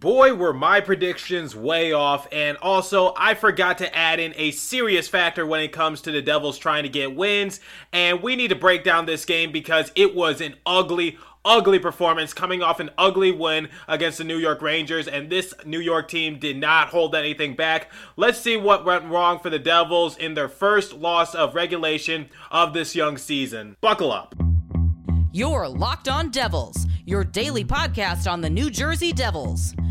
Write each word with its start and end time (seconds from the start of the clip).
Boy, 0.00 0.32
were 0.32 0.52
my 0.52 0.80
predictions 0.80 1.56
way 1.56 1.92
off, 1.92 2.28
and 2.30 2.56
also 2.58 3.12
I 3.16 3.34
forgot 3.34 3.78
to 3.78 3.96
add 3.96 4.20
in 4.20 4.32
a 4.36 4.52
serious 4.52 5.08
factor 5.08 5.44
when 5.44 5.60
it 5.60 5.72
comes 5.72 6.02
to 6.02 6.12
the 6.12 6.22
Devils 6.22 6.56
trying 6.56 6.84
to 6.84 6.88
get 6.88 7.16
wins. 7.16 7.58
And 7.92 8.22
we 8.22 8.36
need 8.36 8.48
to 8.48 8.54
break 8.54 8.84
down 8.84 9.06
this 9.06 9.24
game 9.24 9.50
because 9.50 9.90
it 9.96 10.14
was 10.14 10.40
an 10.40 10.54
ugly, 10.64 11.18
ugly 11.44 11.80
performance 11.80 12.32
coming 12.32 12.62
off 12.62 12.78
an 12.78 12.90
ugly 12.96 13.32
win 13.32 13.70
against 13.88 14.18
the 14.18 14.24
New 14.24 14.38
York 14.38 14.62
Rangers, 14.62 15.08
and 15.08 15.30
this 15.30 15.52
New 15.66 15.80
York 15.80 16.06
team 16.06 16.38
did 16.38 16.58
not 16.58 16.90
hold 16.90 17.16
anything 17.16 17.56
back. 17.56 17.90
Let's 18.16 18.38
see 18.38 18.56
what 18.56 18.84
went 18.84 19.06
wrong 19.06 19.40
for 19.40 19.50
the 19.50 19.58
Devils 19.58 20.16
in 20.16 20.34
their 20.34 20.48
first 20.48 20.92
loss 20.92 21.34
of 21.34 21.56
regulation 21.56 22.28
of 22.52 22.72
this 22.72 22.94
young 22.94 23.18
season. 23.18 23.76
Buckle 23.80 24.12
up. 24.12 24.36
You're 25.32 25.68
Locked 25.68 26.08
On 26.08 26.30
Devils, 26.30 26.86
your 27.04 27.24
daily 27.24 27.64
podcast 27.64 28.30
on 28.30 28.40
the 28.40 28.48
New 28.48 28.70
Jersey 28.70 29.12
Devils, 29.12 29.74